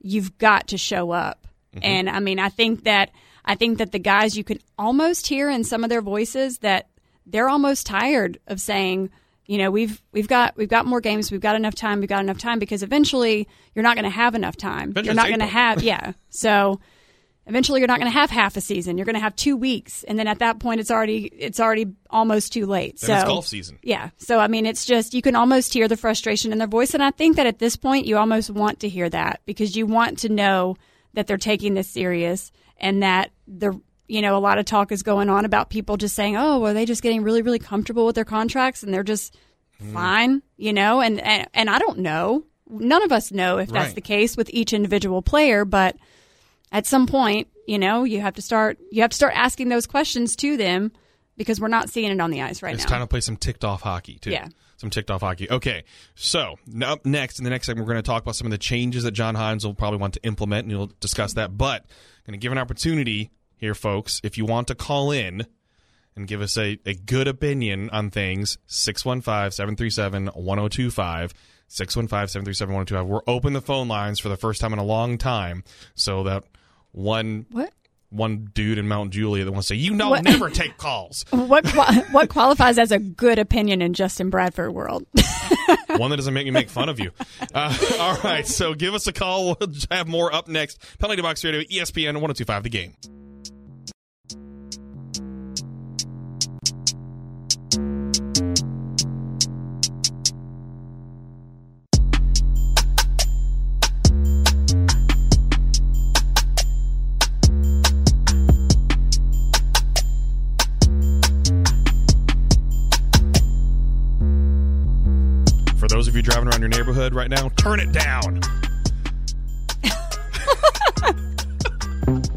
[0.00, 1.46] You've got to show up.
[1.74, 1.84] Mm-hmm.
[1.84, 3.10] And I mean, I think that,
[3.44, 6.88] I think that the guys you can almost hear in some of their voices that
[7.26, 9.10] they're almost tired of saying,
[9.46, 12.20] you know, we've we've got we've got more games, we've got enough time, we've got
[12.20, 14.90] enough time because eventually you're not going to have enough time.
[14.90, 16.12] Eventually you're not going to have yeah.
[16.30, 16.80] So
[17.46, 18.98] eventually you're not going to have half a season.
[18.98, 21.86] You're going to have 2 weeks and then at that point it's already it's already
[22.10, 23.00] almost too late.
[23.00, 23.78] Then so it's golf season.
[23.82, 24.10] yeah.
[24.18, 27.02] So I mean, it's just you can almost hear the frustration in their voice, and
[27.02, 30.18] I think that at this point you almost want to hear that because you want
[30.20, 30.76] to know
[31.14, 35.02] that they're taking this serious and that the you know a lot of talk is
[35.02, 38.14] going on about people just saying, oh, are they just getting really really comfortable with
[38.14, 39.34] their contracts and they're just
[39.82, 39.94] mm-hmm.
[39.94, 41.00] fine, you know?
[41.00, 42.44] And and, and I don't know.
[42.68, 43.94] None of us know if that's Right.
[43.94, 45.96] the case with each individual player, but
[46.72, 49.86] at some point, you know, you have to start you have to start asking those
[49.86, 50.92] questions to them
[51.36, 52.90] because we're not seeing it on the ice right It's now.
[52.90, 54.30] time to play some ticked off hockey too.
[54.30, 54.48] Yeah.
[54.78, 55.50] Some ticked off hockey.
[55.50, 55.84] Okay.
[56.14, 58.58] So up next in the next segment, we're going to talk about some of the
[58.58, 61.56] changes that John Hynes will probably want to implement, and you'll discuss that.
[61.56, 64.20] But I'm going to give an opportunity here, folks.
[64.22, 65.46] If you want to call in
[66.14, 71.32] and give us a, a good opinion on things, 615 737 1025.
[71.68, 73.06] 615 737 1025.
[73.06, 76.44] We're open the phone lines for the first time in a long time so that
[76.92, 77.72] one what?
[78.10, 80.24] one dude in Mount Juliet that wants to say, you know, What?
[80.24, 81.24] never take calls.
[81.30, 85.04] What qua- what qualifies as a good opinion in Justin Bradford world?
[85.96, 87.10] One that doesn't make me make fun of you.
[87.54, 89.56] Uh, all right, so give us a call.
[89.58, 90.78] We'll have more up next.
[90.98, 92.94] Penalty Box Radio, ESPN 1025, the game.
[116.26, 118.40] Driving around your neighborhood right now, turn it down.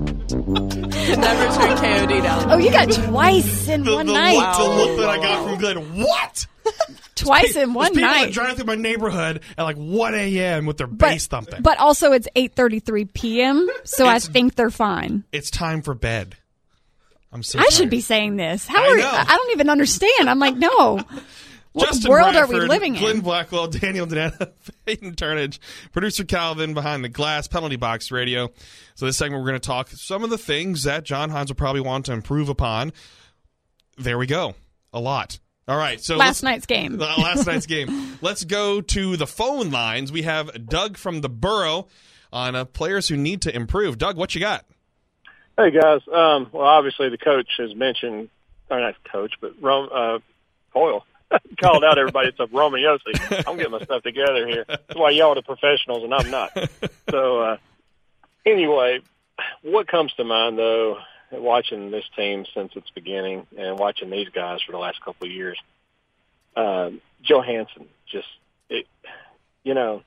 [0.09, 2.51] Never turn KOD down.
[2.51, 4.35] Oh, you got twice in The, one the night.
[4.35, 6.03] Look, the look that I got from Glenn.
[6.03, 6.45] What?
[7.15, 8.33] Twice in one There's people that night.
[8.33, 10.65] drive through my neighborhood at like 1 a.m.
[10.65, 11.61] with their But, bass thumping.
[11.61, 15.25] but also it's 8:33 p.m., so I think they're fine.
[15.33, 16.37] it's time for bed.
[17.33, 18.65] I'm so I should be saying this.
[18.65, 19.11] How I are know.
[19.11, 20.29] I don't even understand.
[20.29, 21.01] I'm like, no.
[21.79, 23.01] What Justin world are we Bradford, living in?
[23.01, 24.51] Glenn Blackwell, Daniel Danetta,
[24.85, 25.59] Peyton Turnage,
[25.91, 28.49] producer Calvin behind the glass, penalty box radio.
[28.95, 31.55] So this segment we're going to talk some of the things that John Hynes will
[31.55, 32.91] probably want to improve upon.
[33.97, 34.55] There we go,
[34.93, 35.39] a lot.
[35.67, 36.99] All right, so Last night's game.
[36.99, 38.17] uh, last night's game.
[38.21, 40.11] Let's go to the phone lines.
[40.11, 41.87] We have Doug from the Borough
[42.33, 43.97] on uh, players who need to improve.
[43.97, 44.65] Doug, what you got?
[45.57, 48.29] Hey guys, um, well obviously the coach has mentioned,
[48.71, 50.19] or not coach, but Rom, uh,
[50.73, 51.05] Hoyle
[51.61, 52.29] called out everybody.
[52.29, 53.43] It's a Roman Josi.
[53.47, 54.65] I'm getting my stuff together here.
[54.67, 56.51] That's why y'all are the professionals and I'm not.
[57.09, 57.57] So uh,
[58.45, 58.99] anyway,
[59.61, 60.97] what comes to mind though,
[61.31, 65.33] watching this team since its beginning and watching these guys for the last couple of
[65.33, 65.59] years,
[66.55, 68.27] um, Johansen just,
[68.69, 68.87] it,
[69.63, 70.03] you know,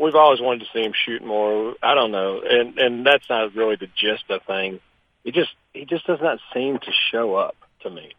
[0.00, 1.74] we've always wanted to see him shoot more.
[1.82, 4.80] I don't know, and and that's not really the gist of thing.
[5.24, 8.12] He just he just does not seem to show up to me,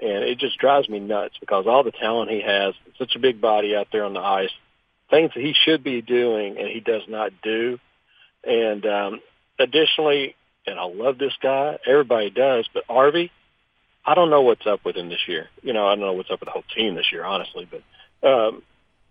[0.00, 3.40] and it just drives me nuts because all the talent he has, such a big
[3.40, 4.50] body out there on the ice,
[5.10, 7.78] things that he should be doing and he does not do.
[8.44, 9.20] And um,
[9.58, 10.34] additionally,
[10.66, 13.30] and I love this guy, everybody does, but Arby,
[14.04, 15.48] I don't know what's up with him this year.
[15.62, 18.28] You know, I don't know what's up with the whole team this year, honestly, but
[18.28, 18.62] um,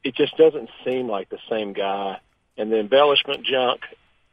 [0.03, 2.19] it just doesn't seem like the same guy.
[2.57, 3.81] And the embellishment junk,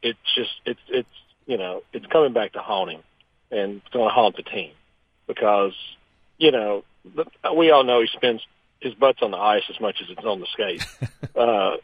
[0.01, 1.09] it's just it's it's
[1.45, 3.03] you know it's coming back to haunt him,
[3.51, 4.71] and it's going to haunt the team
[5.27, 5.73] because
[6.37, 6.83] you know
[7.55, 8.45] we all know he spends
[8.79, 10.85] his butt's on the ice as much as it's on the skate.
[11.35, 11.77] uh,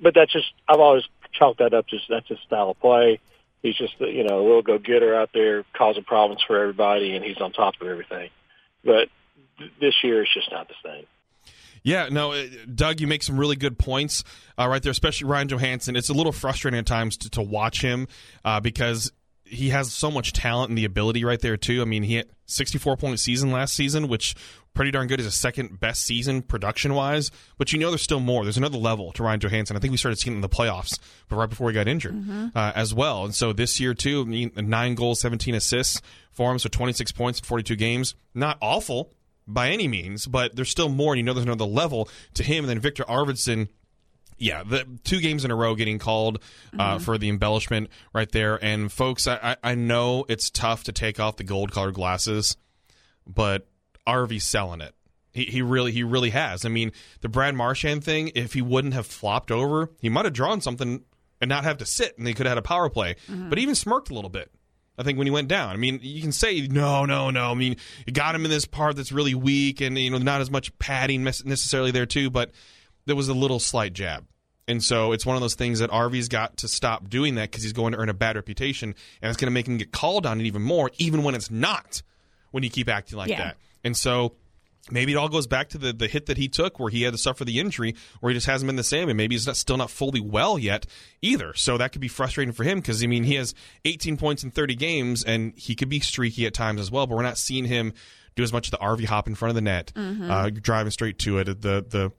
[0.00, 1.86] but that's just I've always chalked that up.
[1.86, 3.20] Just that's his style of play.
[3.62, 7.24] He's just you know a little go getter out there causing problems for everybody, and
[7.24, 8.30] he's on top of everything.
[8.84, 9.08] But
[9.58, 11.06] th- this year it's just not the same.
[11.82, 14.24] Yeah, no, uh, Doug, you make some really good points
[14.58, 15.96] uh, right there, especially Ryan Johansen.
[15.96, 18.08] It's a little frustrating at times to, to watch him
[18.44, 19.12] uh, because
[19.48, 21.82] he has so much talent and the ability right there too.
[21.82, 24.34] I mean, he had 64 point season last season, which
[24.74, 27.30] pretty darn good is a second best season production wise.
[27.56, 28.44] But you know, there's still more.
[28.44, 29.76] There's another level to Ryan Johansen.
[29.76, 32.14] I think we started seeing it in the playoffs, but right before he got injured
[32.54, 33.24] uh, as well.
[33.24, 37.12] And so this year too, I mean, nine goals, 17 assists for him, so 26
[37.12, 38.14] points in 42 games.
[38.34, 39.12] Not awful
[39.46, 41.14] by any means, but there's still more.
[41.14, 42.64] And you know, there's another level to him.
[42.64, 43.68] And then Victor Arvidsson,
[44.38, 46.42] yeah, the two games in a row getting called
[46.78, 48.62] uh, for the embellishment right there.
[48.62, 52.56] And folks, I, I I know it's tough to take off the gold colored glasses
[53.28, 53.68] but
[54.06, 54.94] RV's selling it.
[55.32, 56.64] He, he really he really has.
[56.64, 60.34] I mean, the Brad Marchand thing, if he wouldn't have flopped over, he might have
[60.34, 61.04] drawn something
[61.40, 63.14] and not have to sit, and they could have had a power play.
[63.48, 64.50] But he even smirked a little bit.
[64.96, 65.70] I think when he went down.
[65.70, 67.52] I mean, you can say no, no, no.
[67.52, 70.40] I mean, you got him in this part that's really weak, and you know, not
[70.40, 72.30] as much padding necessarily there too.
[72.30, 72.50] But
[73.08, 74.24] there was a little slight jab,
[74.68, 77.64] and so it's one of those things that Arvy's got to stop doing that because
[77.64, 80.24] he's going to earn a bad reputation, and it's going to make him get called
[80.26, 82.02] on it even more, even when it's not.
[82.50, 83.38] When you keep acting like Yeah.
[83.38, 84.32] that, and so
[84.90, 87.12] maybe it all goes back to the, the hit that he took where he had
[87.12, 89.54] to suffer the injury where he just hasn't been the same and maybe he's not,
[89.54, 90.86] still not fully well yet
[91.20, 94.42] either so that could be frustrating for him because i mean he has 18 points
[94.44, 97.36] in 30 games and he could be streaky at times as well but we're not
[97.36, 97.92] seeing him
[98.34, 101.18] do as much of the Arvy hop in front of the net uh, driving straight
[101.18, 102.10] to it the the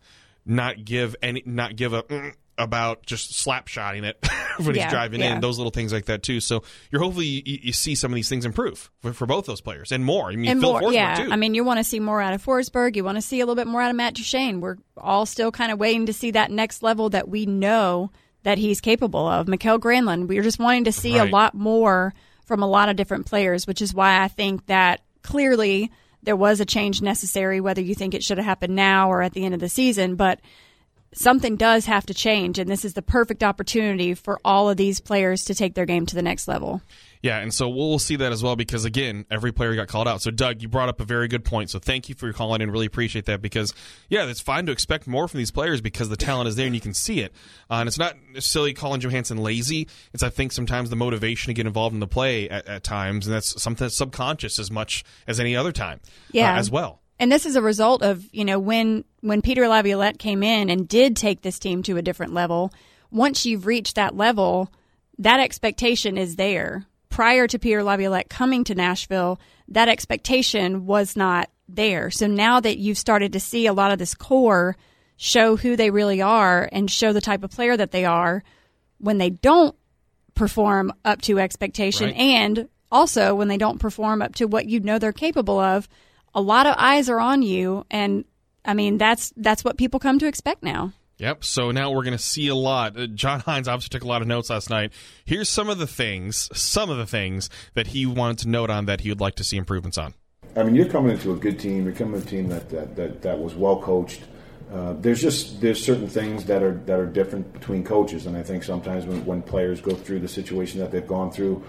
[0.45, 4.17] not give any not give a mm, about just slap shotting it
[4.57, 5.35] when Yeah, he's driving yeah.
[5.35, 8.15] in those little things like that too so you're hopefully you, you see some of
[8.15, 10.81] these things improve for, for both those players and more i mean and Phil more,
[10.81, 11.15] Forsberg, yeah.
[11.15, 11.31] too.
[11.31, 12.95] I mean, you want to see more out of Forsberg.
[12.97, 14.59] You want to see a little bit more out of Matt Duchene.
[14.59, 18.11] We're all still kind of waiting to see that next level that we know
[18.43, 19.47] that he's capable of.
[19.47, 21.29] Mikael Granlund, we're just wanting to see Right.
[21.29, 22.13] a lot more
[22.45, 25.91] from a lot of different players, which is why I think that clearly
[26.23, 29.33] there was a change necessary, whether you think it should have happened now or at
[29.33, 30.15] the end of the season.
[30.15, 30.39] But
[31.13, 34.99] something does have to change, and this is the perfect opportunity for all of these
[34.99, 36.81] players to take their game to the next level.
[37.21, 40.21] Yeah, and so we'll see that as well because again, every player got called out.
[40.21, 41.69] So Doug, you brought up a very good point.
[41.69, 42.71] So thank you for your calling in.
[42.71, 43.73] Really appreciate that because
[44.07, 46.73] yeah, it's fine to expect more from these players because the talent is there and
[46.73, 47.33] you can see it.
[47.69, 49.89] Uh, and it's not necessarily calling Johansen lazy.
[50.13, 53.27] It's I think sometimes the motivation to get involved in the play at, at times,
[53.27, 55.99] and that's something that's subconscious as much as any other time.
[56.05, 56.57] uh, Yeah.
[56.57, 57.01] as well.
[57.19, 60.87] And this is a result of, you know, when when Peter Laviolette came in and
[60.87, 62.71] did take this team to a different level,
[63.11, 64.71] once you've reached that level,
[65.17, 66.85] that expectation is there.
[67.19, 72.09] Prior to Peter Laviolette coming to Nashville, that expectation was not there.
[72.11, 74.77] So now that you've started to see a lot of this core
[75.17, 78.41] show who they really are and show the type of player that they are,
[78.99, 79.75] when they don't
[80.33, 82.15] perform up to expectation Right.
[82.15, 85.89] and also when they don't perform up to what you know they're capable of
[86.33, 88.23] a lot of eyes are on you and
[88.63, 91.43] i mean that's that's what people come to expect now Yep.
[91.43, 92.97] So now we're going to see a lot.
[92.97, 94.93] Uh, John Hynes obviously took a lot of notes last night.
[95.25, 98.85] Here's some of the things, some of the things that he wanted to note on
[98.85, 100.13] that he would like to see improvements on.
[100.55, 101.83] I mean, you're coming into a good team.
[101.83, 104.23] You're coming into a team that that, that, that was well coached.
[104.73, 108.43] Uh, there's just there's certain things that are that are different between coaches, and I
[108.43, 111.63] think sometimes when, when players go through the situation that they've gone through,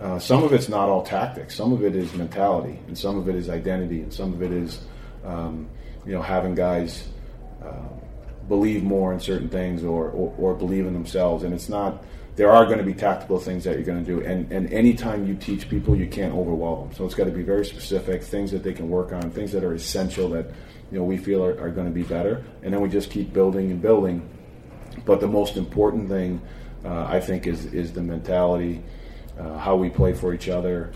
[0.00, 1.54] uh, some of it's not all tactics.
[1.54, 4.52] Some of it is mentality, and some of it is identity, and some of it
[4.52, 4.82] is
[5.24, 5.68] um,
[6.04, 7.08] you know having guys
[7.64, 7.88] uh,
[8.48, 11.44] believe more in certain things or, or, or believe in themselves.
[11.44, 12.04] And it's not,
[12.36, 14.24] there are going to be tactical things that you're going to do.
[14.26, 16.96] And, and anytime you teach people, you can't overwhelm them.
[16.96, 19.64] So it's got to be very specific, things that they can work on, things that
[19.64, 20.46] are essential that,
[20.90, 22.44] you know, we feel are, are going to be better.
[22.62, 24.28] And then we just keep building and building.
[25.04, 26.40] But the most important thing,
[26.84, 28.82] uh, I think, is, is the mentality,
[29.38, 30.92] uh, how we play for each other,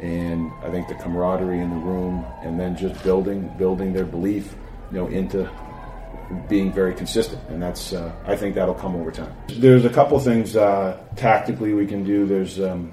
[0.00, 4.54] and I think the camaraderie in the room, and then just building building their belief,
[4.90, 5.48] you know, into
[6.48, 9.34] being very consistent, and that's uh, I think that'll come over time.
[9.48, 12.26] There's a couple things uh, tactically we can do.
[12.26, 12.92] There's um,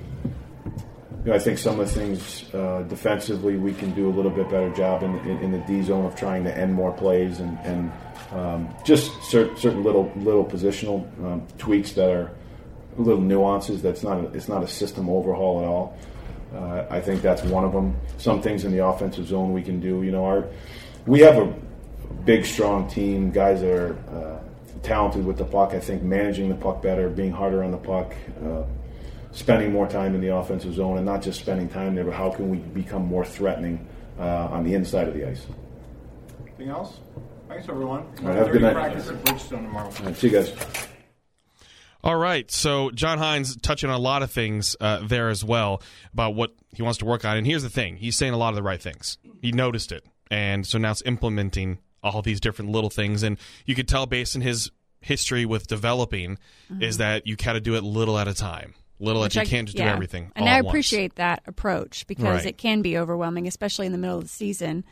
[1.24, 4.32] you know, I think some of the things uh, defensively we can do a little
[4.32, 7.40] bit better job in, in, in the D zone of trying to end more plays
[7.40, 7.92] and, and
[8.32, 12.32] um, just cer- certain little little positional um, tweaks that are
[12.98, 13.82] little nuances.
[13.82, 15.98] That's not a, it's not a system overhaul at all.
[16.56, 17.96] Uh, I think that's one of them.
[18.18, 20.02] Some things in the offensive zone we can do.
[20.02, 20.48] You know, our
[21.06, 21.54] we have a
[22.26, 23.32] big, strong team.
[23.32, 24.40] Guys that are uh,
[24.84, 25.74] talented with the puck.
[25.74, 28.64] I think managing the puck better, being harder on the puck, uh,
[29.32, 32.32] spending more time in the offensive zone, and not just spending time there, but how
[32.32, 33.88] can we become more threatening
[34.20, 35.46] uh, on the inside of the ice?
[36.46, 37.00] Anything else?
[37.48, 38.06] Thanks, everyone.
[38.22, 38.74] right, have a good night.
[38.74, 39.92] Practice at Bridgestone tomorrow.
[40.00, 40.54] All right, see you guys.
[42.04, 42.50] All right.
[42.50, 46.56] So John Hynes touching on a lot of things uh, there as well about what
[46.74, 47.38] he wants to work on.
[47.38, 49.18] And here's the thing: he's saying a lot of the right things.
[49.42, 53.24] He noticed it, and so now it's implementing all these different little things.
[53.24, 56.38] And you could tell based on his history with developing
[56.80, 58.74] is that you got to do it little at a time.
[59.00, 59.40] Little at Mm-hmm.
[59.40, 59.86] You I- can't just yeah.
[59.86, 60.32] do everything.
[60.36, 60.72] And all I at once.
[60.74, 62.46] appreciate that approach because Right.
[62.46, 64.84] it can be overwhelming, especially in the middle of the season.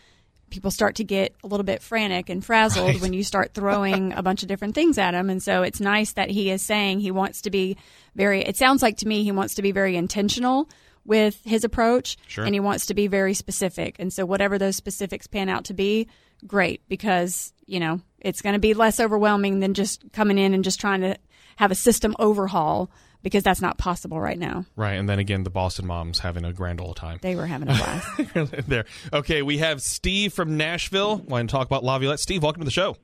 [0.50, 3.02] People start to get a little bit frantic and frazzled Right.
[3.02, 5.30] when you start throwing a bunch of different things at them.
[5.30, 7.78] And so it's nice that he is saying he wants to be
[8.16, 10.68] very, it sounds like to me he wants to be very intentional
[11.06, 12.46] with his approach Sure.
[12.46, 13.96] and he wants to be very specific.
[14.00, 16.08] And so whatever those specifics pan out to be,
[16.46, 20.64] great because, you know, it's going to be less overwhelming than just coming in and
[20.64, 21.18] just trying to
[21.58, 22.90] have a system overhaul
[23.22, 24.66] because that's not possible right now.
[24.76, 27.20] Right, and then again, the Boston moms having a grand old time.
[27.22, 28.68] They were having a blast.
[28.68, 28.86] there.
[29.12, 31.18] Okay, we have Steve from Nashville.
[31.18, 32.20] Want to talk about Laviolette?
[32.20, 32.96] Steve, welcome to the show.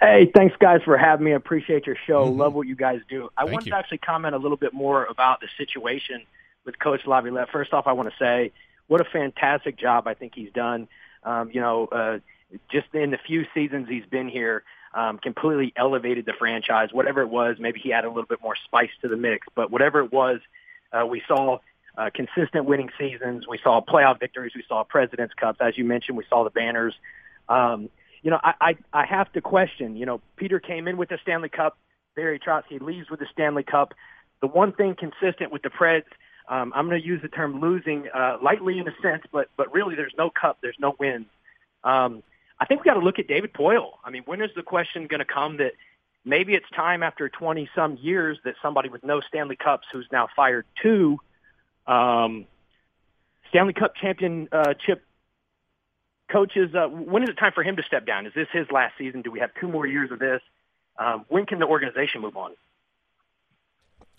[0.00, 1.32] Hey, thanks guys for having me.
[1.32, 2.24] I appreciate your show.
[2.24, 3.30] Love what you guys do.
[3.36, 3.72] I Thank wanted you.
[3.72, 6.22] to actually comment a little bit more about the situation
[6.64, 7.48] with Coach Laviolette.
[7.50, 8.52] First off, I want to say
[8.86, 10.86] what a fantastic job I think he's done.
[11.24, 12.18] Um, you know, uh,
[12.70, 16.90] just in the few seasons he's been here, um, completely elevated the franchise.
[16.92, 19.70] Whatever it was, maybe he added a little bit more spice to the mix, but
[19.70, 20.40] whatever it was,
[20.92, 21.58] uh, we saw
[21.96, 23.46] uh, consistent winning seasons.
[23.46, 24.52] We saw playoff victories.
[24.54, 25.58] We saw President's Cups.
[25.60, 26.94] As you mentioned, we saw the banners.
[27.48, 27.90] Um,
[28.22, 31.18] you know, I, I, I have to question, you know, Peter came in with the
[31.22, 31.78] Stanley Cup.
[32.16, 33.94] Barry Trotz leaves with the Stanley Cup.
[34.40, 36.04] The one thing consistent with the Preds,
[36.48, 39.72] um, I'm going to use the term losing uh, lightly in a sense, but, but
[39.72, 41.26] really there's no cup, there's no wins.
[41.84, 42.22] Um,
[42.60, 43.92] I think we got to look at David Poile.
[44.04, 45.72] I mean, when is the question going to come that
[46.24, 50.28] maybe it's time after 20 some years that somebody with no Stanley Cups who's now
[50.34, 51.18] fired two
[51.86, 52.46] um,
[53.48, 55.04] Stanley Cup championship
[56.30, 58.26] coaches, uh, when is it time for him to step down?
[58.26, 59.22] Is this his last season?
[59.22, 60.42] Do we have two more years of this?
[60.98, 62.52] Um, when can the organization move on?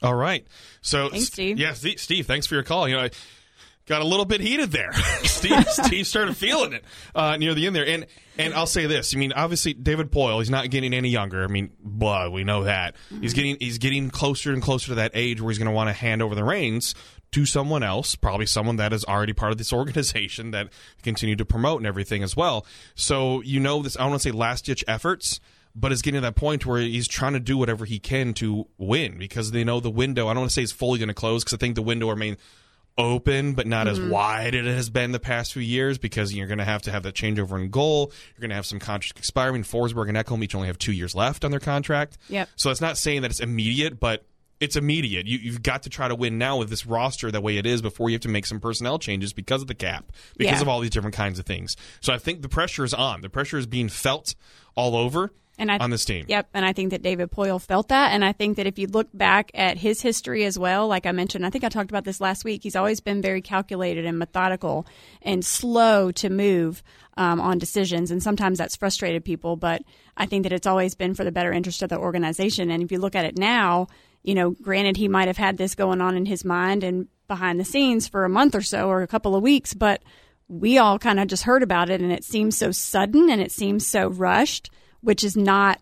[0.02, 0.48] All right.
[0.82, 1.60] So, Thanks, St- Steve.
[1.60, 2.88] Yeah, Steve, Steve, thanks for your call.
[2.88, 3.10] You know, I
[3.90, 4.94] got a little bit heated there.
[5.24, 7.86] Steve, Steve started feeling it uh, near the end there.
[7.86, 8.06] And
[8.38, 9.14] and I'll say this.
[9.14, 11.44] I mean, obviously, David Poile, he's not getting any younger.
[11.44, 12.96] I mean, blah, we know that.
[13.20, 15.90] He's getting he's getting closer and closer to that age where he's going to want
[15.90, 16.96] to hand over the reins
[17.32, 20.70] to someone else, probably someone that is already part of this organization that
[21.04, 22.66] continue to promote and everything as well.
[22.96, 23.98] So you know this.
[23.98, 25.40] I don't want to say last ditch efforts
[25.76, 28.68] but is getting to that point where he's trying to do whatever he can to
[28.78, 30.28] win because they know the window.
[30.28, 32.08] I don't want to say it's fully going to close because I think the window
[32.08, 32.38] will remain
[33.00, 34.10] open, but not as mm-hmm.
[34.10, 36.92] wide as it has been the past few years because you're going to have to
[36.92, 38.12] have that changeover in goal.
[38.36, 39.64] You're going to have some contracts expiring.
[39.64, 42.18] Forsberg and Ekholm each only have two years left on their contract.
[42.28, 42.50] Yep.
[42.58, 44.26] So it's not saying that it's immediate, but
[44.60, 45.26] it's immediate.
[45.26, 47.82] You, you've got to try to win now with this roster the way it is
[47.82, 50.62] before you have to make some personnel changes because of the cap, because Yeah.
[50.62, 51.78] of all these different kinds of things.
[52.02, 53.22] So I think the pressure is on.
[53.22, 54.36] The pressure is being felt
[54.76, 56.26] all over and I, on this team.
[56.28, 58.88] Yep, and I think that David Poile felt that, and I think that if you
[58.88, 62.06] look back at his history as well, like I mentioned, I think I talked about
[62.06, 62.64] this last week.
[62.64, 64.88] He's always been very calculated and methodical
[65.22, 66.82] and slow to move
[67.18, 69.58] um, on decisions, and sometimes that's frustrated people.
[69.58, 69.84] But
[70.16, 72.72] I think that it's always been for the better interest of the organization.
[72.72, 73.88] And if you look at it now,
[74.24, 77.60] you know, granted he might have had this going on in his mind and behind
[77.60, 80.02] the scenes for a month or so or a couple of weeks, but
[80.48, 83.52] we all kind of just heard about it, and it seems so sudden and it
[83.52, 85.80] seems so rushed which is not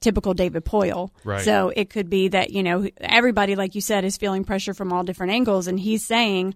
[0.00, 1.10] typical David Poile.
[1.24, 1.44] Right.
[1.44, 4.92] So it could be that, you know, everybody, like you said, is feeling pressure from
[4.92, 5.66] all different angles.
[5.66, 6.54] And he's saying,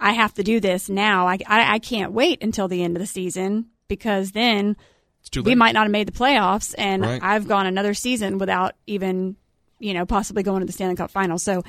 [0.00, 1.26] I have to do this now.
[1.26, 4.76] I, I, I can't wait until the end of the season because then
[5.44, 6.74] we might not have made the playoffs.
[6.78, 7.22] And Right.
[7.22, 9.36] I've gone another season without even,
[9.78, 11.38] you know, possibly going to the Stanley Cup final.
[11.38, 11.62] So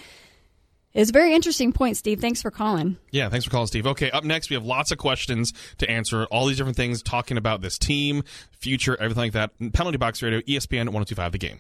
[0.94, 2.20] it's a very interesting point, Steve.
[2.20, 2.98] Thanks for calling.
[3.12, 3.88] Yeah, thanks for calling, Steve.
[3.88, 7.38] Okay, up next, we have lots of questions to answer, all these different things, talking
[7.38, 9.52] about this team, future, everything like that.
[9.74, 11.60] Penalty Box Radio, ESPN 1025 The Game.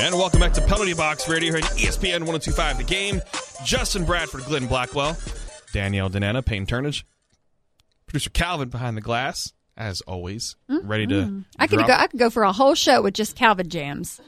[0.00, 3.20] And welcome back to Penalty Box Radio here at ESPN 1025 The Game.
[3.64, 5.16] Justin Bradford, Glenn Blackwell,
[5.72, 7.02] Danielle Danana, Payne Turnage,
[8.06, 11.14] producer Calvin behind the glass, as always, ready to.
[11.14, 11.40] Mm-hmm.
[11.58, 11.94] I could drop- go.
[11.94, 14.20] I could go for a whole show with just Calvin jams.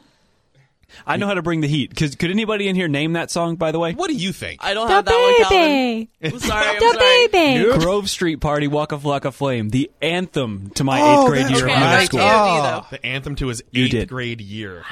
[1.07, 1.95] I know how to bring the heat.
[1.95, 3.55] Cause could anybody in here name that song?
[3.55, 4.59] By the way, What do you think?
[4.65, 6.09] I don't The have that one, Calvin.
[6.21, 6.67] I'm sorry.
[6.67, 7.29] I'm the sorry.
[7.29, 7.79] baby.
[7.79, 11.73] Grove Street Party, Waka Flocka Flame, the anthem to my Oh, eighth grade year Okay,
[11.77, 12.19] of I middle school.
[12.21, 12.97] TOD, though.
[12.97, 14.83] The anthem to his eighth grade year.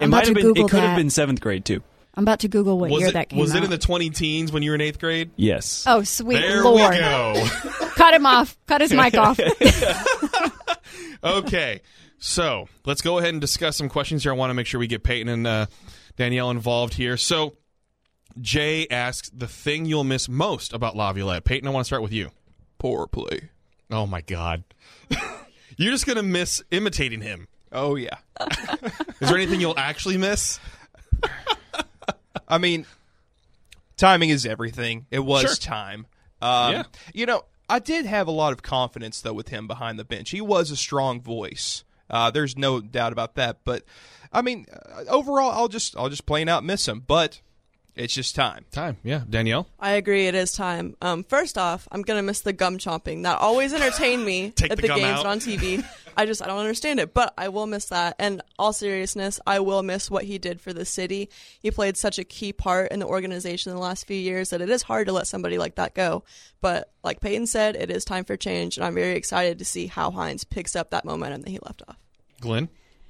[0.00, 0.42] It I'm might about have to been.
[0.54, 1.82] Google It could have been seventh grade too.
[2.14, 3.58] I'm about to Google what Was year it that came was out.
[3.58, 5.30] it in the 20 teens when you were in eighth grade?
[5.36, 5.84] Yes.
[5.86, 6.92] oh, sweet There lord!
[6.92, 7.46] we go.
[7.94, 8.56] Cut him off.
[8.66, 9.38] Cut his mic off.
[11.24, 11.80] okay,
[12.18, 14.32] so let's go ahead and discuss some questions here.
[14.32, 15.66] I want to make sure we get Peyton and uh,
[16.16, 17.16] Danielle involved here.
[17.16, 17.56] So,
[18.40, 21.44] Jay asks the thing you'll miss most about Laviolette.
[21.44, 22.30] Peyton, I want to start with you.
[22.78, 23.50] Poor play.
[23.90, 24.64] Oh my God,
[25.76, 27.48] you're just gonna miss imitating him.
[27.72, 28.18] Oh yeah.
[29.20, 30.58] Is there anything you'll actually miss?
[32.46, 32.86] I mean,
[33.96, 35.06] timing is everything.
[35.10, 35.54] It was Sure.
[35.56, 36.06] time.
[36.40, 36.82] Um, Yeah.
[37.12, 40.30] You know, I did have a lot of confidence though with him behind the bench.
[40.30, 41.84] He was a strong voice.
[42.08, 43.58] Uh, there's no doubt about that.
[43.64, 43.84] But
[44.32, 47.00] I mean, uh, overall, I'll just I'll just plain out miss him.
[47.06, 47.40] But
[47.98, 48.64] It's just time.
[48.70, 49.22] Time, yeah.
[49.28, 50.28] Danielle, I agree.
[50.28, 50.96] It is time.
[51.02, 53.24] Um, first off, I'm gonna miss the gum chomping.
[53.24, 55.26] That always entertained me Take at the the, games out.
[55.26, 55.84] on TV.
[56.16, 58.14] I just I don't understand it, but I will miss that.
[58.20, 61.28] And all seriousness, I will miss what he did for the city.
[61.60, 64.60] He played such a key part in the organization in the last few years that
[64.60, 66.22] it is hard to let somebody like that go.
[66.60, 69.88] But like Peyton said, it is time for change, and I'm very excited to see
[69.88, 71.96] how Hynes picks up that momentum that he left off.
[72.40, 72.68] Glenn.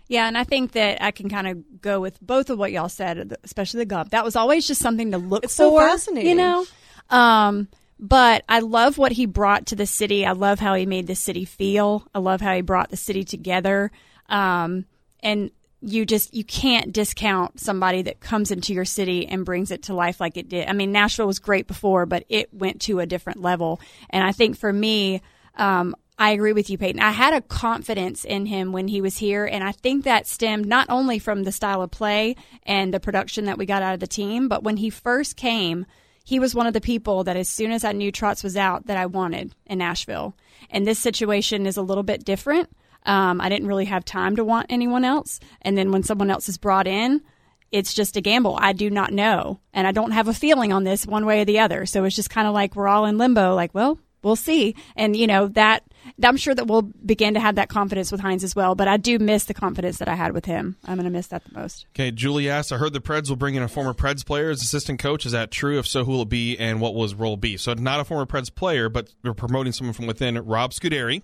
[0.08, 2.88] Yeah, and I think that I can kind of go with both of what y'all
[2.88, 4.08] said, especially the gum.
[4.10, 5.80] That was always just something to look It's so for.
[5.80, 6.30] fascinating.
[6.30, 6.66] You know?
[7.10, 7.68] Um,
[8.00, 10.24] but I love what he brought to the city.
[10.24, 12.06] I love how he made the city feel.
[12.14, 13.90] I love how he brought the city together.
[14.28, 14.86] Um,
[15.20, 15.50] and
[15.80, 19.94] you just you can't discount somebody that comes into your city and brings it to
[19.94, 20.68] life like it did.
[20.68, 23.80] I mean, Nashville was great before, but it went to a different level.
[24.10, 25.22] And I think for me,
[25.56, 27.00] um, I agree with you, Peyton.
[27.00, 30.66] I had a confidence in him when he was here, and I think that stemmed
[30.66, 34.00] not only from the style of play and the production that we got out of
[34.00, 35.86] the team, but when he first came,
[36.24, 38.86] he was one of the people that as soon as I knew Trotz was out,
[38.86, 40.36] that I wanted in Nashville.
[40.70, 42.68] And this situation is a little bit different.
[43.06, 46.48] Um, I didn't really have time to want anyone else, and then when someone else
[46.48, 47.22] is brought in,
[47.70, 48.58] it's just a gamble.
[48.60, 51.44] I do not know, and I don't have a feeling on this one way or
[51.44, 51.86] the other.
[51.86, 53.54] So it's just kind of like we're all in limbo.
[53.54, 54.74] Like, well, we'll see.
[54.96, 55.84] And you know that
[56.22, 58.74] I'm sure that we'll begin to have that confidence with Hynes as well.
[58.74, 60.76] But I do miss the confidence that I had with him.
[60.84, 61.86] I'm going to miss that the most.
[61.94, 64.62] Okay, Julie asks, I heard the Preds will bring in a former Preds player as
[64.62, 65.26] assistant coach.
[65.26, 65.78] Is that true?
[65.78, 67.56] If so, who will it be and what will his role be?
[67.56, 70.38] So, not a former Preds player, but we're promoting someone from within.
[70.38, 71.22] Rob Scuderi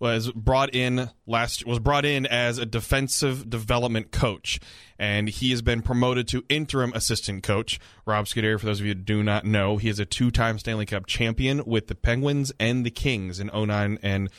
[0.00, 4.60] was brought in last was brought in as a defensive development coach,
[4.98, 7.78] and he has been promoted to interim assistant coach.
[8.06, 10.86] Rob Scuderi, for those of you who do not know, he is a two-time Stanley
[10.86, 14.30] Cup champion with the Penguins and the Kings in 09 and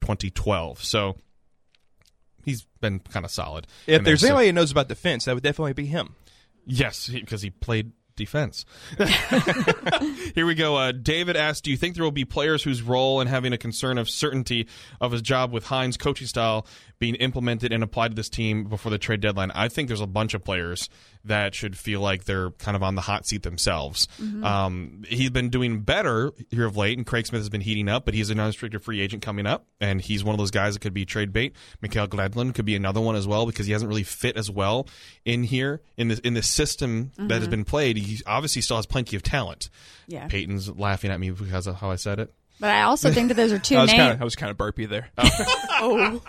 [0.00, 0.82] 2012.
[0.82, 1.16] So.
[2.44, 3.66] He's been kind of solid.
[3.88, 6.14] If there's so- anybody who knows about defense, that would definitely be him.
[6.64, 8.64] Yes, because he, played defense.
[10.34, 10.76] Here we go.
[10.76, 13.58] Uh, David asked, "Do you think there will be players whose role in having a
[13.58, 14.66] concern of certainty
[15.00, 16.66] of his job with Hynes' coaching style
[16.98, 20.06] being implemented and applied to this team before the trade deadline?" I think there's a
[20.06, 20.88] bunch of players
[21.24, 24.06] that should feel like they're kind of on the hot seat themselves.
[24.44, 28.04] Um, he's been doing better here of late, and Craig Smith has been heating up,
[28.04, 30.80] but he's an unrestricted free agent coming up, and he's one of those guys that
[30.80, 31.54] could be trade bait.
[31.82, 34.86] Mikhail Gladlin could be another one as well because he hasn't really fit as well
[35.24, 37.96] in here in this in the system that has been played.
[37.96, 39.68] He obviously still has plenty of talent.
[40.06, 40.28] Yeah.
[40.28, 42.32] Peyton's laughing at me because of how I said it.
[42.58, 43.98] But I also think that those are two I was names.
[44.00, 45.08] kind of I was kind of burpy there.
[45.18, 46.20] oh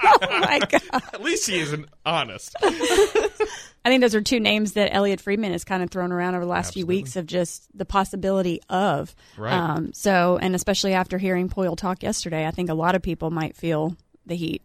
[0.42, 0.82] my god!
[1.14, 2.56] At least he isn't honest.
[2.64, 6.44] I think those are two names that Elliotte Friedman has kind of thrown around over
[6.44, 9.16] the last few weeks of just the possibility of.
[9.38, 9.54] Right.
[9.54, 13.30] Um, so, and especially after hearing Poile talk yesterday, I think a lot of people
[13.32, 14.62] might feel the heat.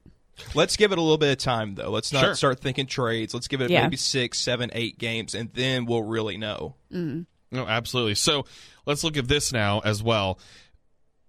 [0.57, 1.91] Let's give it a little bit of time, though.
[1.91, 2.35] Let's not Sure.
[2.35, 3.33] start thinking trades.
[3.33, 3.83] Let's give it Yeah.
[3.83, 6.75] maybe six, seven, eight games, and then we'll really know.
[6.91, 7.15] No,
[7.55, 8.17] absolutely.
[8.17, 8.47] So
[8.87, 10.41] let's look at this now as well.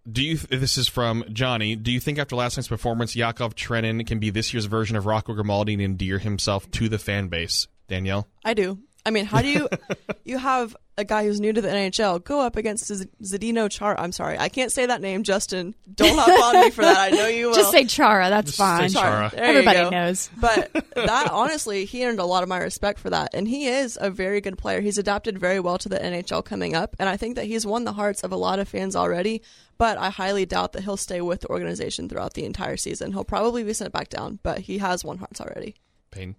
[0.10, 0.38] Do you?
[0.38, 1.76] This is from Johnny.
[1.76, 5.06] Do you think after last night's performance, Yakov Trenin can be this year's version of
[5.06, 7.68] Rocco Grimaldi and endear himself to the fan base?
[7.88, 8.28] Danielle.
[8.44, 8.80] I do.
[9.06, 9.68] I mean, how do you
[10.26, 14.00] you have a guy who's new to the NHL go up against Z- Zdeno Char?
[14.00, 15.76] I'm sorry, I can't say that name, Justin.
[15.94, 16.98] Don't hop on me for that.
[16.98, 17.56] I know you will.
[17.56, 18.30] Just say Chara.
[18.30, 18.90] That's Just say fine.
[18.90, 19.32] Chara.
[19.34, 20.30] There you Everybody knows.
[20.40, 23.98] But that honestly, he earned a lot of my respect for that, and he is
[24.00, 24.80] a very good player.
[24.80, 27.84] He's adapted very well to the NHL coming up, and I think that he's won
[27.84, 29.42] the hearts of a lot of fans already.
[29.78, 33.12] But I highly doubt that he'll stay with the organization throughout the entire season.
[33.12, 35.76] He'll probably be sent back down, but he has won hearts already.
[36.12, 36.36] Payne.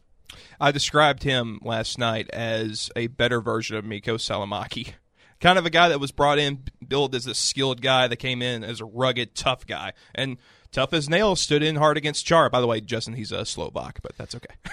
[0.61, 4.95] I described him last night as a better version of Miikka Salomäki.
[5.41, 8.41] Kind of a guy that was brought in, billed as a skilled guy that came
[8.41, 9.93] in as a rugged, tough guy.
[10.15, 10.39] And
[10.73, 12.49] tough as nails stood in hard against Char.
[12.51, 14.55] By the way, Justin, he's a Slovak, but that's okay.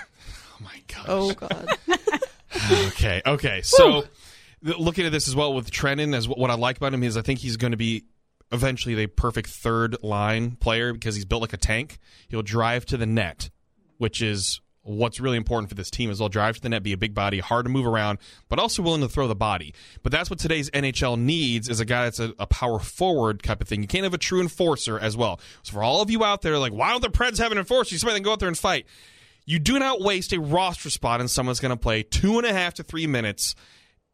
[0.54, 1.06] Oh my gosh.
[1.08, 1.68] Oh God.
[2.90, 3.62] okay, okay.
[3.64, 4.06] So
[4.64, 7.02] th- looking at this as well with Trenin, as what, what I like about him
[7.02, 8.04] is I think he's going to be
[8.52, 11.98] eventually the perfect third line player because he's built like a tank.
[12.28, 13.50] He'll drive to the net,
[13.98, 16.30] which is what's really important for this team as well.
[16.30, 18.20] Drive to the net, be a big body, hard to move around,
[18.50, 19.74] but also willing to throw the body.
[20.04, 23.62] But that's what today's NHL needs is a guy that's a, a power forward type
[23.62, 23.82] of thing.
[23.82, 25.40] You can't have a true enforcer as well.
[25.64, 27.98] So for all of you out there, like, why don't the Preds have an enforcer?
[27.98, 28.86] Somebody can go out there and fight.
[29.46, 32.54] You do not waste a roster spot and someone's going to play two and a
[32.54, 33.56] half to three minutes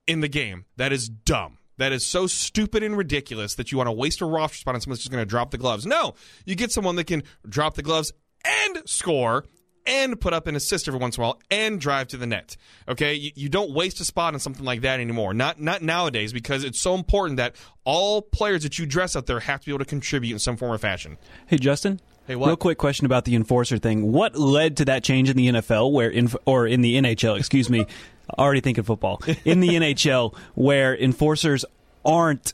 [0.08, 0.66] in the game.
[0.78, 1.58] That is dumb.
[1.78, 4.82] That is so stupid and ridiculous that you want to waste a roster spot on
[4.82, 5.86] someone's just going to drop the gloves.
[5.86, 6.16] No,
[6.46, 8.12] you get someone that can drop the gloves
[8.44, 9.46] and score
[9.88, 12.58] and put up an assist every once in a while and drive to the net.
[12.88, 15.34] Okay, you, you don't waste a spot on something like that anymore.
[15.34, 19.40] Not not nowadays because it's so important that all players that you dress out there
[19.40, 21.18] have to be able to contribute in some form or fashion.
[21.48, 22.00] Hey, Justin.
[22.28, 22.48] Hey, what?
[22.48, 24.12] Real quick question about the enforcer thing.
[24.12, 27.70] What led to that change in the NFL, where in, or in the NHL, excuse
[27.70, 27.86] me,
[28.38, 31.64] already thinking football in the NHL, where enforcers
[32.04, 32.54] aren't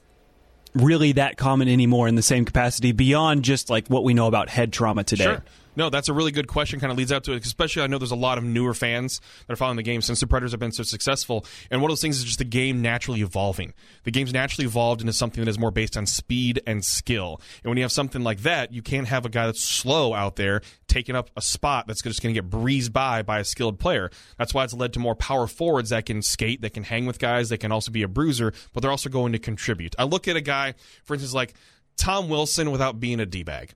[0.76, 4.50] really that common anymore in the same capacity beyond just like what we know about
[4.50, 5.24] head trauma today.
[5.26, 5.44] Sure.
[5.76, 6.80] No, that's a really good question.
[6.80, 9.20] Kind of leads out to it, especially I know there's a lot of newer fans
[9.48, 11.46] that are following the game since the Predators have been so successful.
[11.72, 13.74] And one of those things is just the game naturally evolving.
[14.04, 17.42] The game's naturally evolved into something that is more based on speed and skill.
[17.64, 20.36] And when you have something like that, you can't have a guy that's slow out
[20.36, 23.80] there taking up a spot that's just going to get breezed by by a skilled
[23.80, 24.12] player.
[24.38, 27.18] That's why it's led to more power forwards that can skate, that can hang with
[27.18, 29.96] guys, that can also be a bruiser, but they're also going to contribute.
[29.98, 31.56] I look at a guy, for instance, like
[31.98, 33.74] Tom Wilson without being a D bag.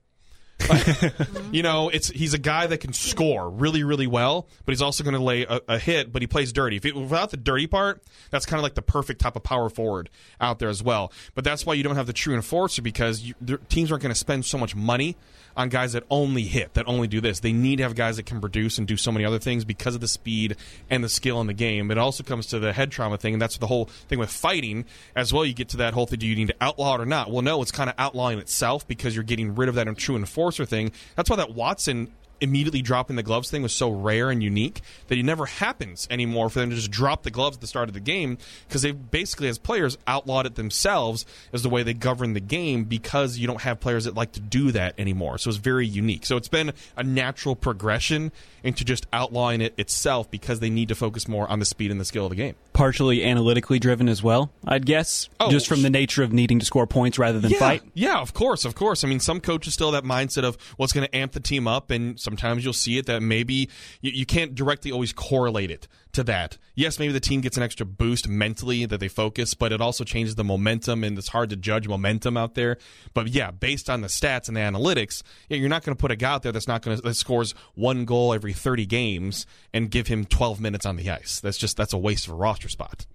[1.52, 5.04] you know, it's he's a guy that can score really, really well, but he's also
[5.04, 6.12] going to lay a, a, hit.
[6.12, 6.76] But he plays dirty.
[6.76, 9.68] If it, without the dirty part, that's kind of like the perfect type of power
[9.68, 11.12] forward out there as well.
[11.34, 13.34] But that's why you don't have the true enforcer because you,
[13.68, 15.16] teams aren't going to spend so much money
[15.56, 17.40] on guys that only hit, that only do this.
[17.40, 19.94] They need to have guys that can produce and do so many other things because
[19.94, 20.56] of the speed
[20.90, 21.90] and the skill in the game.
[21.90, 24.84] It also comes to the head trauma thing, and that's the whole thing with fighting
[25.16, 25.44] as well.
[25.44, 27.30] You get to that whole thing: do you need to outlaw it or not?
[27.30, 30.47] Well, no, it's kind of outlawing itself because you're getting rid of that true enforcer
[30.50, 30.92] thing.
[31.16, 35.18] That's why that Watson immediately dropping the gloves thing was so rare and unique that
[35.18, 37.94] it never happens anymore for them to just drop the gloves at the start of
[37.94, 42.32] the game because they basically, as players, outlawed it themselves as the way they govern
[42.32, 45.38] the game because you don't have players that like to do that anymore.
[45.38, 46.26] So it's very unique.
[46.26, 48.32] So it's been a natural progression
[48.62, 52.00] into just outlawing it itself because they need to focus more on the speed and
[52.00, 52.54] the skill of the game.
[52.72, 56.66] Partially analytically driven as well, I'd guess, oh, just from the nature of needing to
[56.66, 57.82] score points rather than yeah, fight.
[57.94, 59.04] Yeah, of course, of course.
[59.04, 61.40] I mean, some coaches still have that mindset of what's well, going to amp the
[61.40, 63.70] team up, and sometimes you'll see it that maybe
[64.02, 66.58] you, you can't directly always correlate it to that.
[66.74, 70.04] Yes, maybe the team gets an extra boost mentally that they focus, but it also
[70.04, 72.76] changes the momentum, and it's hard to judge momentum out there.
[73.14, 76.16] But yeah, based on the stats and the analytics, you're not going to put a
[76.16, 79.90] guy out there that's not going to that scores one goal every 30 games and
[79.90, 81.40] give him 12 minutes on the ice.
[81.40, 83.06] That's just that's a waste of a roster spot.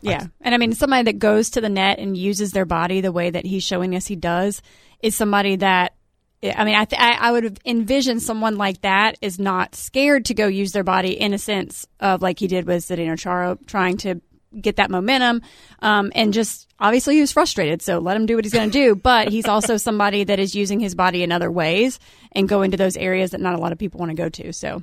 [0.00, 3.12] Yeah, and I mean somebody that goes to the net and uses their body the
[3.12, 4.62] way that he's showing us he does
[5.02, 5.94] is somebody that
[6.42, 10.46] I mean, I, th- I would envision someone like that is not scared to go
[10.46, 14.20] use their body in a sense of like he did with Zdeno Charo, trying to
[14.58, 15.42] get that momentum,
[15.80, 17.82] um, and just obviously he was frustrated.
[17.82, 18.94] So let him do what he's going to do.
[18.94, 21.98] But he's also somebody that is using his body in other ways
[22.32, 24.52] and go into those areas that not a lot of people want to go to.
[24.52, 24.82] So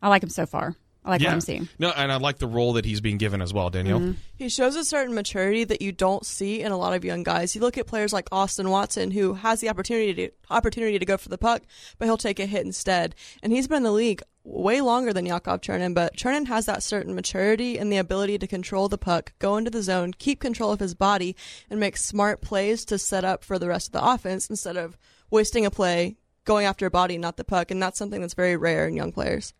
[0.00, 0.74] I like him so far.
[1.04, 1.28] I like yeah.
[1.28, 1.68] what I'm seeing.
[1.80, 3.98] No, and I like the role that he's being given as well, Danielle.
[3.98, 4.12] Mm-hmm.
[4.36, 7.56] He shows a certain maturity that you don't see in a lot of young guys.
[7.56, 11.16] You look at players like Austin Watson, who has the opportunity to opportunity to go
[11.16, 11.62] for the puck,
[11.98, 13.16] but he'll take a hit instead.
[13.42, 16.82] And he's been in the league way longer than Yakov Trenin, but Trenin has that
[16.82, 20.72] certain maturity and the ability to control the puck, go into the zone, keep control
[20.72, 21.36] of his body,
[21.68, 24.96] and make smart plays to set up for the rest of the offense instead of
[25.30, 27.70] wasting a play, going after a body, not the puck.
[27.70, 29.52] And that's something that's very rare in young players.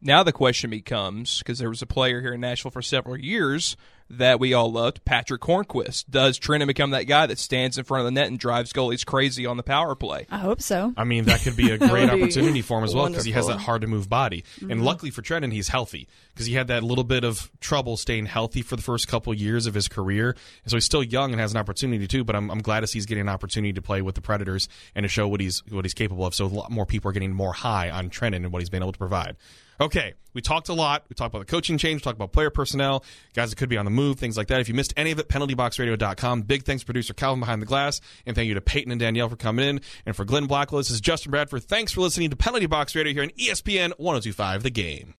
[0.00, 3.76] Now the question becomes because there was a player here in Nashville for several years
[4.08, 6.04] that we all loved, Patrick Hornqvist.
[6.08, 9.04] Does Trenin become that guy that stands in front of the net and drives goalies
[9.04, 10.26] crazy on the power play?
[10.30, 10.92] I hope so.
[10.96, 13.48] I mean, that could be a great opportunity for him as well because he has
[13.48, 14.44] that hard to move body.
[14.56, 14.70] Mm-hmm.
[14.70, 18.26] And luckily for Trenin, he's healthy because he had that little bit of trouble staying
[18.26, 20.36] healthy for the first couple years of his career.
[20.62, 22.22] And so he's still young and has an opportunity too.
[22.22, 24.68] But I'm, I'm glad to see he's getting an opportunity to play with the Predators
[24.94, 26.34] and to show what he's what he's capable of.
[26.34, 28.82] So a lot more people are getting more high on Trenin and what he's been
[28.82, 29.36] able to provide.
[29.80, 31.04] Okay, we talked a lot.
[31.08, 33.04] We talked about the coaching change, we talked about player personnel,
[33.34, 34.60] guys that could be on the move, things like that.
[34.60, 36.42] If you missed any of it, penaltyboxradio.com.
[36.42, 39.36] Big thanks producer Calvin behind the glass, and thank you to Peyton and Danielle for
[39.36, 39.80] coming in.
[40.06, 41.64] And for Glenn Blackwell, this is Justin Bradford.
[41.64, 45.14] Thanks for listening to Penalty Box Radio here on ESPN 1025 The Game.